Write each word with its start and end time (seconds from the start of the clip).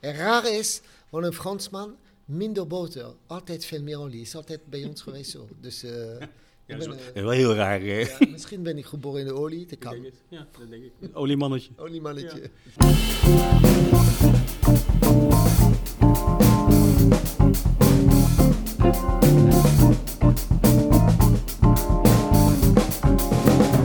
En 0.00 0.14
raar 0.14 0.52
is, 0.52 0.80
want 1.10 1.24
een 1.24 1.32
Fransman, 1.32 1.96
minder 2.24 2.66
boter, 2.66 3.06
altijd 3.26 3.64
veel 3.64 3.82
meer 3.82 3.98
olie. 3.98 4.20
Is 4.20 4.34
altijd 4.34 4.60
bij 4.64 4.84
ons 4.84 5.02
geweest 5.02 5.30
zo. 5.30 5.48
Dus 5.60 5.84
uh, 5.84 5.90
ja, 6.66 6.76
ben, 6.76 6.92
uh, 7.14 7.22
wel 7.22 7.30
heel 7.30 7.54
raar. 7.54 7.84
Ja, 7.84 8.16
misschien 8.30 8.62
ben 8.62 8.78
ik 8.78 8.86
geboren 8.86 9.20
in 9.20 9.26
de 9.26 9.32
olie, 9.32 9.66
dat 9.66 9.78
kan. 9.78 9.94
Ik 9.94 10.12
ja, 10.28 10.46
dat 10.58 10.70
denk 10.70 10.82
ik. 10.82 10.92
Oliemannetje. 11.12 11.70
Oliemannetje. 11.76 12.40
Ja. 12.40 12.48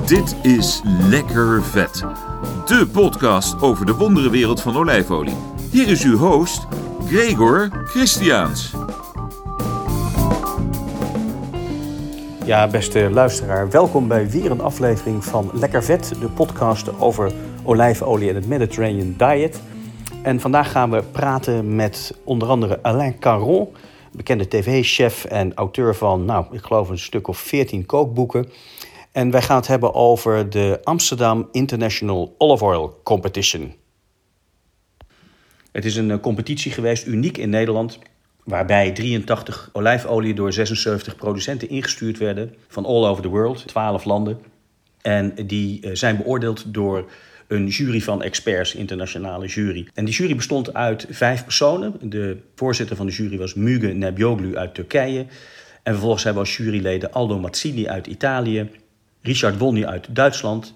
Dit 0.05 0.35
is 0.43 0.81
Lekker 0.83 1.63
Vet. 1.63 1.93
De 2.65 2.89
podcast 2.91 3.61
over 3.61 3.85
de 3.85 3.93
wonderenwereld 3.93 4.61
van 4.61 4.75
olijfolie. 4.75 5.52
Hier 5.73 5.89
is 5.89 6.03
uw 6.03 6.17
host, 6.17 6.67
Gregor 7.05 7.69
Christiaans. 7.85 8.73
Ja, 12.45 12.67
beste 12.67 13.09
luisteraar, 13.11 13.69
welkom 13.69 14.07
bij 14.07 14.29
weer 14.29 14.51
een 14.51 14.61
aflevering 14.61 15.23
van 15.25 15.49
Lekker 15.53 15.83
Vet, 15.83 16.13
de 16.19 16.29
podcast 16.29 16.99
over 16.99 17.31
olijfolie 17.63 18.29
en 18.29 18.35
het 18.35 18.47
Mediterranean 18.47 19.15
Diet. 19.17 19.61
En 20.23 20.39
vandaag 20.39 20.71
gaan 20.71 20.91
we 20.91 21.03
praten 21.11 21.75
met 21.75 22.17
onder 22.23 22.47
andere 22.47 22.83
Alain 22.83 23.19
Caron, 23.19 23.67
bekende 24.11 24.47
tv-chef 24.47 25.25
en 25.25 25.53
auteur 25.53 25.95
van, 25.95 26.25
nou, 26.25 26.45
ik 26.51 26.61
geloof 26.61 26.89
een 26.89 26.99
stuk 26.99 27.27
of 27.27 27.37
14 27.37 27.85
kookboeken. 27.85 28.49
En 29.11 29.31
wij 29.31 29.41
gaan 29.41 29.57
het 29.57 29.67
hebben 29.67 29.93
over 29.93 30.49
de 30.49 30.79
Amsterdam 30.83 31.47
International 31.51 32.35
Olive 32.37 32.65
Oil 32.65 32.99
Competition. 33.03 33.82
Het 35.73 35.85
is 35.85 35.95
een 35.95 36.11
eh, 36.11 36.19
competitie 36.19 36.71
geweest, 36.71 37.05
uniek 37.07 37.37
in 37.37 37.49
Nederland, 37.49 37.99
waarbij 38.43 38.91
83 38.91 39.69
olijfolie 39.71 40.33
door 40.33 40.53
76 40.53 41.15
producenten 41.15 41.69
ingestuurd 41.69 42.17
werden 42.17 42.55
van 42.67 42.85
all 42.85 43.05
over 43.05 43.23
the 43.23 43.29
world, 43.29 43.67
12 43.67 44.05
landen. 44.05 44.37
En 45.01 45.33
die 45.45 45.81
eh, 45.81 45.91
zijn 45.93 46.17
beoordeeld 46.17 46.73
door 46.73 47.11
een 47.47 47.67
jury 47.67 48.01
van 48.01 48.21
experts, 48.23 48.75
internationale 48.75 49.47
jury. 49.47 49.87
En 49.93 50.05
die 50.05 50.13
jury 50.13 50.35
bestond 50.35 50.73
uit 50.73 51.07
vijf 51.09 51.43
personen. 51.43 51.93
De 52.01 52.37
voorzitter 52.55 52.95
van 52.95 53.05
de 53.05 53.11
jury 53.11 53.37
was 53.37 53.53
Muge 53.53 53.87
Nebioglu 53.87 54.57
uit 54.57 54.73
Turkije. 54.73 55.25
En 55.83 55.91
vervolgens 55.91 56.23
hebben 56.23 56.43
we 56.43 56.49
als 56.49 56.57
juryleden 56.57 57.11
Aldo 57.11 57.39
Mazzini 57.39 57.87
uit 57.87 58.07
Italië, 58.07 58.69
Richard 59.21 59.57
Wolny 59.57 59.85
uit 59.85 60.07
Duitsland, 60.15 60.73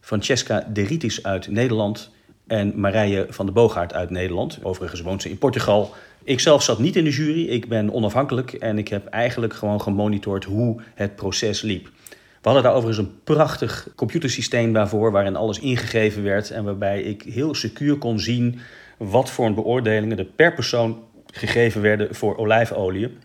Francesca 0.00 0.66
De 0.72 0.82
Ritis 0.82 1.22
uit 1.22 1.48
Nederland 1.48 2.10
en 2.50 2.72
Marije 2.80 3.26
van 3.28 3.46
der 3.46 3.54
Boogaard 3.54 3.94
uit 3.94 4.10
Nederland. 4.10 4.58
Overigens 4.62 5.00
woont 5.00 5.22
ze 5.22 5.28
in 5.28 5.38
Portugal. 5.38 5.94
Ik 6.24 6.40
zelf 6.40 6.62
zat 6.62 6.78
niet 6.78 6.96
in 6.96 7.04
de 7.04 7.10
jury, 7.10 7.46
ik 7.46 7.68
ben 7.68 7.92
onafhankelijk 7.92 8.52
en 8.52 8.78
ik 8.78 8.88
heb 8.88 9.06
eigenlijk 9.06 9.54
gewoon 9.54 9.80
gemonitord 9.80 10.44
hoe 10.44 10.80
het 10.94 11.16
proces 11.16 11.62
liep. 11.62 11.90
We 12.08 12.48
hadden 12.48 12.62
daar 12.62 12.74
overigens 12.74 13.06
een 13.06 13.14
prachtig 13.24 13.88
computersysteem 13.96 14.72
daarvoor, 14.72 15.12
waarin 15.12 15.36
alles 15.36 15.58
ingegeven 15.58 16.22
werd 16.22 16.50
en 16.50 16.64
waarbij 16.64 17.02
ik 17.02 17.22
heel 17.22 17.54
secuur 17.54 17.96
kon 17.96 18.20
zien 18.20 18.58
wat 18.98 19.30
voor 19.30 19.54
beoordelingen 19.54 20.18
er 20.18 20.24
per 20.24 20.54
persoon 20.54 21.02
gegeven 21.26 21.80
werden 21.80 22.14
voor 22.14 22.36
olijfolie. 22.36 23.16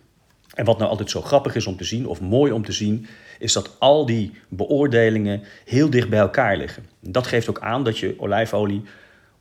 En 0.53 0.65
wat 0.65 0.77
nou 0.77 0.89
altijd 0.89 1.09
zo 1.09 1.21
grappig 1.21 1.55
is 1.55 1.67
om 1.67 1.77
te 1.77 1.83
zien, 1.83 2.07
of 2.07 2.21
mooi 2.21 2.51
om 2.51 2.63
te 2.63 2.71
zien, 2.71 3.07
is 3.39 3.53
dat 3.53 3.75
al 3.79 4.05
die 4.05 4.31
beoordelingen 4.49 5.41
heel 5.65 5.89
dicht 5.89 6.09
bij 6.09 6.19
elkaar 6.19 6.57
liggen. 6.57 6.85
Dat 6.99 7.27
geeft 7.27 7.49
ook 7.49 7.59
aan 7.59 7.83
dat 7.83 7.97
je 7.97 8.15
olijfolie 8.17 8.83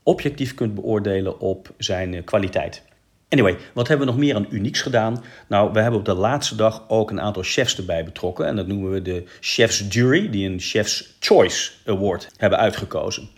objectief 0.05 0.55
kunt 0.55 0.74
beoordelen 0.74 1.41
op 1.41 1.70
zijn 1.78 2.14
eh, 2.14 2.24
kwaliteit. 2.24 2.83
Anyway, 3.28 3.56
wat 3.72 3.88
hebben 3.88 4.06
we 4.06 4.12
nog 4.12 4.20
meer 4.22 4.34
aan 4.34 4.46
unieks 4.50 4.83
gedaan? 4.83 5.24
Nou, 5.48 5.72
we 5.72 5.80
hebben 5.80 6.00
op 6.00 6.06
de 6.06 6.14
laatste 6.14 6.56
dag 6.56 6.84
ook 6.88 7.11
een 7.11 7.20
aantal 7.20 7.42
chefs 7.42 7.77
erbij 7.77 8.05
betrokken. 8.05 8.46
En 8.46 8.56
dat 8.56 8.66
noemen 8.66 8.91
we 8.91 9.02
de 9.02 9.24
Chef's 9.41 9.84
Jury, 9.88 10.30
die 10.30 10.48
een 10.48 10.61
Chef's 10.61 11.17
Choice 11.20 11.70
Award 11.84 12.30
hebben 12.36 12.58
uitgekozen. 12.58 13.29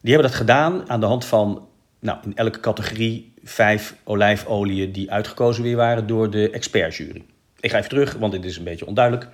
Die 0.00 0.12
hebben 0.12 0.30
dat 0.30 0.40
gedaan 0.40 0.90
aan 0.90 1.00
de 1.00 1.06
hand 1.06 1.24
van, 1.24 1.68
nou, 2.00 2.18
in 2.24 2.36
elke 2.36 2.60
categorie 2.60 3.32
vijf 3.42 3.96
olijfolieën 4.04 4.92
die 4.92 5.10
uitgekozen 5.10 5.62
weer 5.62 5.76
waren 5.76 6.06
door 6.06 6.30
de 6.30 6.50
expertjury. 6.50 7.24
Ik 7.60 7.70
ga 7.70 7.76
even 7.76 7.90
terug, 7.90 8.14
want 8.14 8.32
dit 8.32 8.44
is 8.44 8.56
een 8.56 8.64
beetje 8.64 8.86
onduidelijk. 8.86 9.28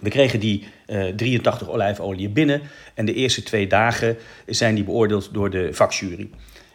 We 0.00 0.10
kregen 0.10 0.40
die 0.40 0.66
uh, 0.86 1.06
83 1.06 1.68
olijfolie 1.68 2.28
binnen 2.28 2.62
en 2.94 3.06
de 3.06 3.14
eerste 3.14 3.42
twee 3.42 3.66
dagen 3.66 4.16
zijn 4.46 4.74
die 4.74 4.84
beoordeeld 4.84 5.28
door 5.32 5.50
de 5.50 5.74
vakjury. 5.74 6.30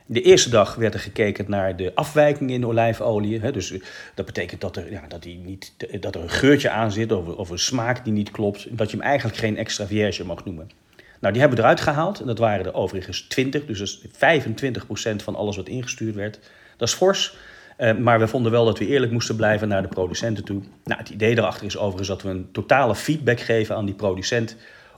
De 0.05 0.21
eerste 0.21 0.49
dag 0.49 0.75
werd 0.75 0.93
er 0.93 0.99
gekeken 0.99 1.45
naar 1.47 1.75
de 1.75 1.91
afwijkingen 1.95 2.53
in 2.53 2.65
olijfolie. 2.65 3.39
Hè, 3.39 3.51
dus 3.51 3.71
eh, 3.71 3.81
dat 4.15 4.25
betekent 4.25 4.61
dat 4.61 4.75
er, 4.75 4.91
ja, 4.91 5.07
dat, 5.07 5.23
die 5.23 5.37
niet, 5.37 5.73
dat 5.99 6.15
er 6.15 6.21
een 6.21 6.29
geurtje 6.29 6.69
aan 6.69 6.91
zit 6.91 7.11
of, 7.11 7.27
of 7.27 7.49
een 7.49 7.59
smaak 7.59 8.03
die 8.03 8.13
niet 8.13 8.31
klopt. 8.31 8.67
Dat 8.77 8.91
je 8.91 8.97
hem 8.97 9.05
eigenlijk 9.05 9.37
geen 9.37 9.57
extra 9.57 9.85
vierge 9.85 10.25
mag 10.25 10.45
noemen. 10.45 10.69
Nou, 11.19 11.33
die 11.33 11.41
hebben 11.41 11.59
we 11.59 11.63
eruit 11.63 11.81
gehaald. 11.81 12.19
En 12.19 12.27
dat 12.27 12.37
waren 12.37 12.65
er 12.65 12.73
overigens 12.73 13.21
20, 13.21 13.65
dus 13.65 13.79
dat 13.79 13.87
is 13.87 14.49
25% 15.13 15.15
van 15.23 15.35
alles 15.35 15.55
wat 15.55 15.67
ingestuurd 15.67 16.15
werd. 16.15 16.39
Dat 16.77 16.87
is 16.87 16.93
fors. 16.93 17.37
Uh, 17.81 17.97
maar 17.97 18.19
we 18.19 18.27
vonden 18.27 18.51
wel 18.51 18.65
dat 18.65 18.79
we 18.79 18.87
eerlijk 18.87 19.11
moesten 19.11 19.35
blijven 19.35 19.67
naar 19.67 19.81
de 19.81 19.87
producenten 19.87 20.43
toe. 20.43 20.61
Nou, 20.83 20.99
het 20.99 21.09
idee 21.09 21.37
erachter 21.37 21.65
is 21.65 21.77
overigens 21.77 22.07
dat 22.07 22.21
we 22.21 22.29
een 22.29 22.49
totale 22.51 22.95
feedback 22.95 23.39
geven 23.39 23.75
aan 23.75 23.85
die 23.85 23.95
producent 23.95 24.55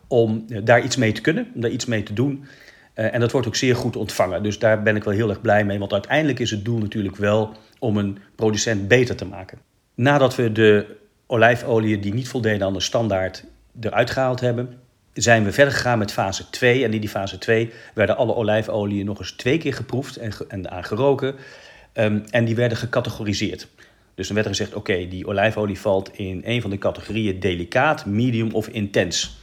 om 0.07 0.45
uh, 0.47 0.59
daar 0.63 0.83
iets 0.83 0.95
mee 0.95 1.11
te 1.11 1.21
kunnen, 1.21 1.47
om 1.55 1.61
daar 1.61 1.69
iets 1.69 1.85
mee 1.85 2.03
te 2.03 2.13
doen. 2.13 2.45
Uh, 2.95 3.13
en 3.13 3.19
dat 3.19 3.31
wordt 3.31 3.47
ook 3.47 3.55
zeer 3.55 3.75
goed 3.75 3.95
ontvangen. 3.95 4.43
Dus 4.43 4.59
daar 4.59 4.83
ben 4.83 4.95
ik 4.95 5.03
wel 5.03 5.13
heel 5.13 5.29
erg 5.29 5.41
blij 5.41 5.65
mee. 5.65 5.79
Want 5.79 5.93
uiteindelijk 5.93 6.39
is 6.39 6.51
het 6.51 6.65
doel 6.65 6.77
natuurlijk 6.77 7.15
wel 7.15 7.53
om 7.79 7.97
een 7.97 8.17
producent 8.35 8.87
beter 8.87 9.15
te 9.15 9.25
maken. 9.25 9.57
Nadat 9.95 10.35
we 10.35 10.51
de 10.51 10.85
olijfolie 11.27 11.99
die 11.99 12.13
niet 12.13 12.27
voldeden 12.27 12.67
aan 12.67 12.73
de 12.73 12.79
standaard 12.79 13.43
eruit 13.79 14.09
gehaald 14.09 14.39
hebben, 14.39 14.79
zijn 15.13 15.43
we 15.43 15.51
verder 15.51 15.73
gegaan 15.73 15.97
met 15.97 16.11
fase 16.11 16.49
2. 16.49 16.83
En 16.83 16.93
in 16.93 16.99
die 16.99 17.09
fase 17.09 17.37
2 17.37 17.71
werden 17.93 18.17
alle 18.17 18.35
olijfolieën 18.35 19.05
nog 19.05 19.19
eens 19.19 19.31
twee 19.31 19.57
keer 19.57 19.73
geproefd 19.73 20.17
en, 20.17 20.31
en 20.47 20.71
aangeroken. 20.71 21.35
Um, 21.93 22.23
en 22.29 22.45
die 22.45 22.55
werden 22.55 22.77
gecategoriseerd. 22.77 23.67
Dus 24.15 24.25
dan 24.27 24.35
werd 24.35 24.47
er 24.47 24.55
gezegd: 24.55 24.73
oké, 24.73 25.07
die 25.07 25.27
olijfolie 25.27 25.79
valt 25.79 26.17
in 26.17 26.41
een 26.45 26.61
van 26.61 26.69
de 26.69 26.77
categorieën 26.77 27.39
delicaat, 27.39 28.05
medium 28.05 28.51
of 28.51 28.67
intens. 28.67 29.41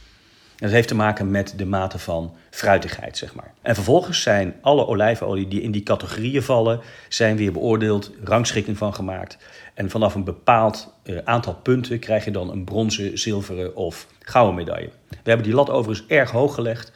En 0.61 0.67
dat 0.67 0.75
heeft 0.75 0.87
te 0.87 0.95
maken 0.95 1.31
met 1.31 1.53
de 1.57 1.65
mate 1.65 1.99
van 1.99 2.33
fruitigheid, 2.49 3.17
zeg 3.17 3.35
maar. 3.35 3.53
En 3.61 3.75
vervolgens 3.75 4.21
zijn 4.21 4.55
alle 4.61 4.87
olijfolie 4.87 5.47
die 5.47 5.61
in 5.61 5.71
die 5.71 5.83
categorieën 5.83 6.43
vallen, 6.43 6.79
zijn 7.09 7.37
weer 7.37 7.51
beoordeeld, 7.51 8.11
rangschikking 8.23 8.77
van 8.77 8.93
gemaakt. 8.93 9.37
En 9.73 9.89
vanaf 9.89 10.15
een 10.15 10.23
bepaald 10.23 10.93
uh, 11.03 11.17
aantal 11.23 11.55
punten 11.55 11.99
krijg 11.99 12.25
je 12.25 12.31
dan 12.31 12.51
een 12.51 12.63
bronzen, 12.63 13.19
zilveren 13.19 13.75
of 13.75 14.07
gouden 14.19 14.55
medaille. 14.55 14.89
We 15.09 15.17
hebben 15.23 15.45
die 15.45 15.55
lat 15.55 15.69
overigens 15.69 16.07
erg 16.07 16.31
hoog 16.31 16.53
gelegd. 16.53 16.91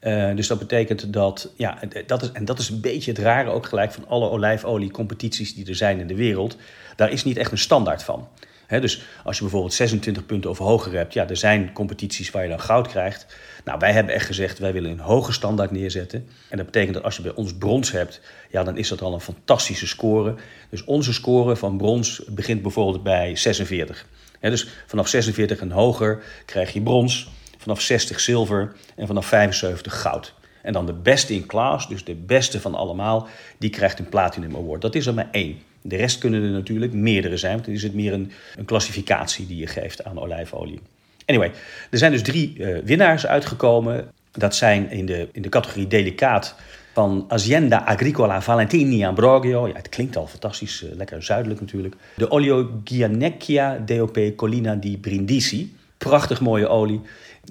Uh, 0.00 0.36
dus 0.36 0.46
dat 0.46 0.58
betekent 0.58 1.12
dat, 1.12 1.52
ja, 1.56 1.78
dat 2.06 2.22
is, 2.22 2.32
en 2.32 2.44
dat 2.44 2.58
is 2.58 2.68
een 2.68 2.80
beetje 2.80 3.10
het 3.10 3.20
rare 3.20 3.50
ook 3.50 3.66
gelijk 3.66 3.92
van 3.92 4.08
alle 4.08 4.30
olijfolie-competities 4.30 5.54
die 5.54 5.68
er 5.68 5.74
zijn 5.74 6.00
in 6.00 6.06
de 6.06 6.14
wereld. 6.14 6.56
Daar 6.96 7.10
is 7.10 7.24
niet 7.24 7.36
echt 7.36 7.52
een 7.52 7.58
standaard 7.58 8.02
van. 8.02 8.28
Dus 8.68 9.02
als 9.24 9.36
je 9.36 9.42
bijvoorbeeld 9.42 9.74
26 9.74 10.26
punten 10.26 10.50
of 10.50 10.58
hoger 10.58 10.92
hebt, 10.92 11.12
ja, 11.12 11.28
er 11.28 11.36
zijn 11.36 11.72
competities 11.72 12.30
waar 12.30 12.42
je 12.42 12.48
dan 12.48 12.60
goud 12.60 12.88
krijgt. 12.88 13.26
Nou, 13.64 13.78
wij 13.78 13.92
hebben 13.92 14.14
echt 14.14 14.26
gezegd, 14.26 14.58
wij 14.58 14.72
willen 14.72 14.90
een 14.90 14.98
hoge 14.98 15.32
standaard 15.32 15.70
neerzetten. 15.70 16.28
En 16.48 16.56
dat 16.56 16.66
betekent 16.66 16.94
dat 16.94 17.02
als 17.02 17.16
je 17.16 17.22
bij 17.22 17.34
ons 17.34 17.54
brons 17.54 17.92
hebt, 17.92 18.20
ja, 18.50 18.64
dan 18.64 18.76
is 18.76 18.88
dat 18.88 19.02
al 19.02 19.14
een 19.14 19.20
fantastische 19.20 19.86
score. 19.86 20.34
Dus 20.70 20.84
onze 20.84 21.12
score 21.12 21.56
van 21.56 21.76
brons 21.76 22.22
begint 22.28 22.62
bijvoorbeeld 22.62 23.02
bij 23.02 23.36
46. 23.36 24.06
He, 24.40 24.50
dus 24.50 24.68
vanaf 24.86 25.08
46 25.08 25.60
en 25.60 25.70
hoger 25.70 26.22
krijg 26.44 26.72
je 26.72 26.82
brons 26.82 27.28
vanaf 27.66 27.80
60 27.80 28.20
zilver 28.20 28.72
en 28.96 29.06
vanaf 29.06 29.26
75 29.26 30.00
goud. 30.00 30.34
En 30.62 30.72
dan 30.72 30.86
de 30.86 30.92
beste 30.92 31.34
in 31.34 31.46
class, 31.46 31.88
dus 31.88 32.04
de 32.04 32.14
beste 32.14 32.60
van 32.60 32.74
allemaal, 32.74 33.28
die 33.58 33.70
krijgt 33.70 33.98
een 33.98 34.08
Platinum 34.08 34.56
Award. 34.56 34.82
Dat 34.82 34.94
is 34.94 35.06
er 35.06 35.14
maar 35.14 35.28
één. 35.30 35.58
De 35.82 35.96
rest 35.96 36.18
kunnen 36.18 36.42
er 36.42 36.50
natuurlijk 36.50 36.92
meerdere 36.92 37.36
zijn, 37.36 37.52
want 37.52 37.64
dan 37.64 37.74
is 37.74 37.82
het 37.82 37.94
meer 37.94 38.12
een, 38.12 38.32
een 38.56 38.64
klassificatie 38.64 39.46
die 39.46 39.56
je 39.56 39.66
geeft 39.66 40.04
aan 40.04 40.20
olijfolie. 40.20 40.80
Anyway, 41.24 41.52
er 41.90 41.98
zijn 41.98 42.12
dus 42.12 42.22
drie 42.22 42.54
uh, 42.56 42.78
winnaars 42.84 43.26
uitgekomen. 43.26 44.10
Dat 44.32 44.54
zijn 44.54 44.90
in 44.90 45.06
de, 45.06 45.28
in 45.32 45.42
de 45.42 45.48
categorie 45.48 45.86
delicaat 45.86 46.54
van 46.92 47.24
Azienda 47.28 47.84
Agricola 47.84 48.42
Valentini 48.42 49.04
Ambrogio. 49.04 49.68
Ja, 49.68 49.74
het 49.74 49.88
klinkt 49.88 50.16
al 50.16 50.26
fantastisch, 50.26 50.82
uh, 50.82 50.90
lekker 50.94 51.22
zuidelijk 51.22 51.60
natuurlijk. 51.60 51.94
De 52.14 52.30
Olio 52.30 52.80
Gianecchia 52.84 53.82
DOP 53.86 54.18
Collina 54.36 54.74
di 54.74 54.98
Brindisi. 54.98 55.74
Prachtig 55.98 56.40
mooie 56.40 56.68
olie. 56.68 57.00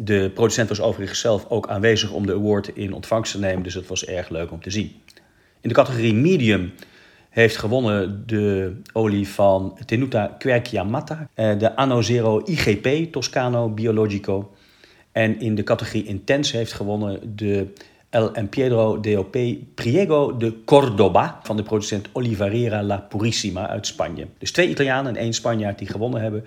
De 0.02 0.32
producent 0.34 0.70
was 0.70 0.82
overigens 0.82 1.20
zelf 1.20 1.46
ook 1.50 1.68
aanwezig 1.68 2.12
om 2.12 2.26
de 2.26 2.34
award 2.34 2.68
in 2.68 2.94
ontvangst 2.94 3.32
te 3.32 3.40
nemen, 3.40 3.64
dus 3.64 3.74
het 3.74 3.88
was 3.88 4.06
erg 4.06 4.30
leuk 4.30 4.52
om 4.52 4.62
te 4.62 4.70
zien. 4.70 4.92
In 5.62 5.70
de 5.70 5.76
categorie 5.76 6.14
medium 6.14 6.74
heeft 7.30 7.58
gewonnen 7.58 8.24
de 8.26 8.76
olie 8.94 9.28
van 9.28 9.78
Tenuta 9.86 10.36
Querciamata, 10.38 11.30
eh, 11.34 11.60
de 11.60 11.76
Anno 11.76 12.02
Zero 12.02 12.42
IGP 12.46 13.12
Toscano 13.12 13.70
Biologico. 13.70 14.52
En 15.12 15.40
in 15.40 15.56
de 15.56 15.64
categorie 15.64 16.06
Intense 16.06 16.58
heeft 16.58 16.74
gewonnen 16.74 17.36
de 17.36 17.74
El 18.10 18.34
Empiedro 18.34 19.00
de 19.00 19.26
Priego 19.76 20.38
de 20.38 20.64
Cordoba 20.66 21.40
van 21.44 21.58
de 21.58 21.64
producent 21.64 22.10
Olivarera 22.12 22.84
La 22.84 22.98
Purissima 22.98 23.68
uit 23.68 23.88
Spanje. 23.88 24.28
Dus 24.38 24.52
twee 24.52 24.70
Italianen 24.70 25.16
en 25.16 25.22
één 25.22 25.34
Spanjaard 25.34 25.78
die 25.78 25.88
gewonnen 25.88 26.22
hebben. 26.22 26.46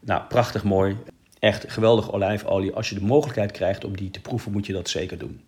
Nou, 0.00 0.22
prachtig 0.28 0.64
mooi. 0.64 0.96
Echt 1.38 1.64
geweldige 1.68 2.12
olijfolie. 2.12 2.72
Als 2.72 2.88
je 2.88 2.94
de 2.94 3.04
mogelijkheid 3.04 3.52
krijgt 3.52 3.84
om 3.84 3.96
die 3.96 4.10
te 4.10 4.20
proeven, 4.20 4.52
moet 4.52 4.66
je 4.66 4.72
dat 4.72 4.88
zeker 4.88 5.18
doen. 5.18 5.40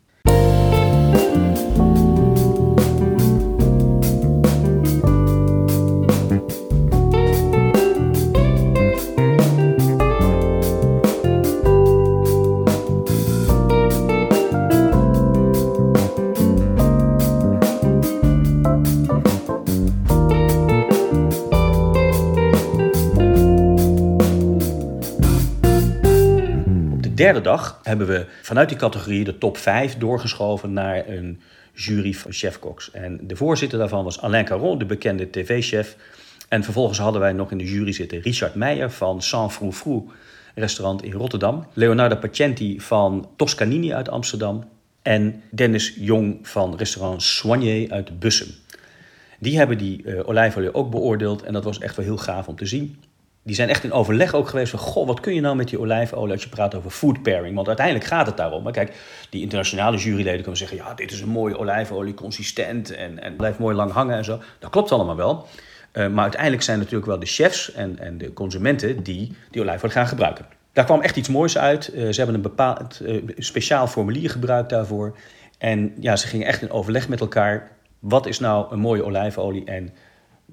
Derde 27.32 27.48
dag 27.48 27.80
hebben 27.82 28.06
we 28.06 28.26
vanuit 28.42 28.68
die 28.68 28.78
categorie 28.78 29.24
de 29.24 29.38
top 29.38 29.56
5 29.56 29.96
doorgeschoven 29.96 30.72
naar 30.72 31.08
een 31.08 31.40
jury 31.74 32.12
van 32.12 32.32
chefkoks. 32.32 32.90
En 32.90 33.20
de 33.22 33.36
voorzitter 33.36 33.78
daarvan 33.78 34.04
was 34.04 34.20
Alain 34.20 34.44
Caron, 34.44 34.78
de 34.78 34.84
bekende 34.84 35.30
tv-chef. 35.30 35.96
En 36.48 36.64
vervolgens 36.64 36.98
hadden 36.98 37.20
wij 37.20 37.32
nog 37.32 37.50
in 37.50 37.58
de 37.58 37.64
jury 37.64 37.92
zitten 37.92 38.20
Richard 38.20 38.54
Meijer 38.54 38.90
van 38.90 39.22
San 39.22 39.52
Frou 39.52 39.72
Frou 39.72 40.08
restaurant 40.54 41.02
in 41.02 41.12
Rotterdam. 41.12 41.66
Leonardo 41.72 42.16
Pacenti 42.16 42.80
van 42.80 43.28
Toscanini 43.36 43.94
uit 43.94 44.08
Amsterdam. 44.08 44.64
En 45.02 45.42
Dennis 45.50 45.94
Jong 45.98 46.38
van 46.48 46.76
restaurant 46.76 47.22
Soigné 47.22 47.86
uit 47.88 48.18
Bussum. 48.18 48.48
Die 49.38 49.58
hebben 49.58 49.78
die 49.78 50.02
uh, 50.04 50.28
olijfolie 50.28 50.74
ook 50.74 50.90
beoordeeld 50.90 51.42
en 51.42 51.52
dat 51.52 51.64
was 51.64 51.78
echt 51.78 51.96
wel 51.96 52.04
heel 52.04 52.16
gaaf 52.16 52.48
om 52.48 52.56
te 52.56 52.66
zien 52.66 52.98
die 53.42 53.54
zijn 53.54 53.68
echt 53.68 53.84
in 53.84 53.92
overleg 53.92 54.34
ook 54.34 54.48
geweest 54.48 54.70
van... 54.70 54.78
goh, 54.78 55.06
wat 55.06 55.20
kun 55.20 55.34
je 55.34 55.40
nou 55.40 55.56
met 55.56 55.68
die 55.68 55.80
olijfolie 55.80 56.32
als 56.32 56.42
je 56.42 56.48
praat 56.48 56.74
over 56.74 56.90
food 56.90 57.22
pairing? 57.22 57.54
Want 57.54 57.66
uiteindelijk 57.66 58.06
gaat 58.06 58.26
het 58.26 58.36
daarom. 58.36 58.62
Maar 58.62 58.72
kijk, 58.72 58.96
die 59.30 59.42
internationale 59.42 59.96
juryleden 59.96 60.40
kunnen 60.40 60.56
zeggen... 60.56 60.76
ja, 60.76 60.94
dit 60.94 61.12
is 61.12 61.20
een 61.20 61.28
mooie 61.28 61.58
olijfolie, 61.58 62.14
consistent 62.14 62.94
en, 62.94 63.22
en 63.22 63.36
blijft 63.36 63.58
mooi 63.58 63.76
lang 63.76 63.92
hangen 63.92 64.16
en 64.16 64.24
zo. 64.24 64.40
Dat 64.58 64.70
klopt 64.70 64.92
allemaal 64.92 65.16
wel. 65.16 65.46
Uh, 65.92 66.08
maar 66.08 66.22
uiteindelijk 66.22 66.62
zijn 66.62 66.78
natuurlijk 66.78 67.06
wel 67.06 67.18
de 67.18 67.26
chefs 67.26 67.72
en, 67.72 67.98
en 67.98 68.18
de 68.18 68.32
consumenten... 68.32 69.02
die 69.02 69.36
die 69.50 69.62
olijfolie 69.62 69.94
gaan 69.94 70.06
gebruiken. 70.06 70.46
Daar 70.72 70.84
kwam 70.84 71.00
echt 71.00 71.16
iets 71.16 71.28
moois 71.28 71.58
uit. 71.58 71.90
Uh, 71.94 72.08
ze 72.10 72.16
hebben 72.16 72.34
een 72.34 72.42
bepaald 72.42 73.00
uh, 73.02 73.22
speciaal 73.36 73.86
formulier 73.86 74.30
gebruikt 74.30 74.70
daarvoor. 74.70 75.16
En 75.58 75.94
ja, 76.00 76.16
ze 76.16 76.26
gingen 76.26 76.46
echt 76.46 76.62
in 76.62 76.70
overleg 76.70 77.08
met 77.08 77.20
elkaar... 77.20 77.70
wat 77.98 78.26
is 78.26 78.38
nou 78.38 78.72
een 78.72 78.78
mooie 78.78 79.04
olijfolie 79.04 79.64
en 79.64 79.90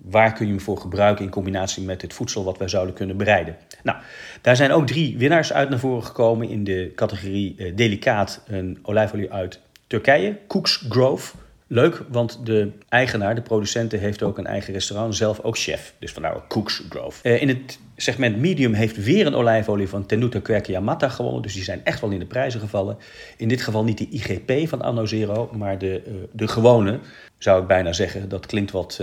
waar 0.03 0.33
kun 0.33 0.45
je 0.45 0.51
hem 0.51 0.61
voor 0.61 0.77
gebruiken 0.77 1.25
in 1.25 1.31
combinatie 1.31 1.83
met 1.83 2.01
het 2.01 2.13
voedsel 2.13 2.43
wat 2.43 2.57
wij 2.57 2.67
zouden 2.67 2.95
kunnen 2.95 3.17
bereiden. 3.17 3.55
Nou, 3.83 3.97
daar 4.41 4.55
zijn 4.55 4.71
ook 4.71 4.87
drie 4.87 5.17
winnaars 5.17 5.53
uit 5.53 5.69
naar 5.69 5.79
voren 5.79 6.03
gekomen 6.03 6.49
in 6.49 6.63
de 6.63 6.91
categorie 6.95 7.55
eh, 7.57 7.75
delicaat, 7.75 8.43
een 8.47 8.79
olijfolie 8.81 9.31
uit 9.31 9.59
Turkije, 9.87 10.37
Cooks 10.47 10.85
Grove. 10.89 11.35
Leuk, 11.69 12.03
want 12.09 12.45
de 12.45 12.71
eigenaar, 12.89 13.35
de 13.35 13.41
producenten, 13.41 13.99
heeft 13.99 14.23
ook 14.23 14.37
een 14.37 14.45
eigen 14.45 14.73
restaurant, 14.73 15.15
zelf 15.15 15.39
ook 15.39 15.57
chef. 15.57 15.93
Dus 15.99 16.11
vandaar 16.11 16.47
Cooks 16.47 16.83
Grove. 16.89 17.29
Uh, 17.29 17.41
in 17.41 17.47
het 17.47 17.79
segment 17.95 18.37
medium 18.37 18.73
heeft 18.73 19.03
weer 19.03 19.25
een 19.25 19.35
olijfolie 19.35 19.87
van 19.87 20.05
Tenuta 20.05 20.39
Quercia 20.39 20.73
Yamata 20.73 21.09
gewonnen. 21.09 21.41
Dus 21.41 21.53
die 21.53 21.63
zijn 21.63 21.81
echt 21.83 22.01
wel 22.01 22.09
in 22.09 22.19
de 22.19 22.25
prijzen 22.25 22.59
gevallen. 22.59 22.97
In 23.37 23.47
dit 23.47 23.61
geval 23.61 23.83
niet 23.83 23.97
de 23.97 24.09
IGP 24.09 24.69
van 24.69 24.81
Anno 24.81 25.05
Zero, 25.05 25.49
maar 25.53 25.77
de, 25.77 26.03
uh, 26.07 26.13
de 26.31 26.47
gewone, 26.47 26.99
zou 27.37 27.61
ik 27.61 27.67
bijna 27.67 27.93
zeggen. 27.93 28.29
Dat 28.29 28.45
klinkt 28.45 28.71
wat... 28.71 28.99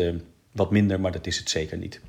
Wat 0.54 0.70
minder, 0.70 1.00
maar 1.00 1.12
dat 1.12 1.26
is 1.26 1.38
het 1.38 1.50
zeker 1.50 1.78
niet. 1.78 2.00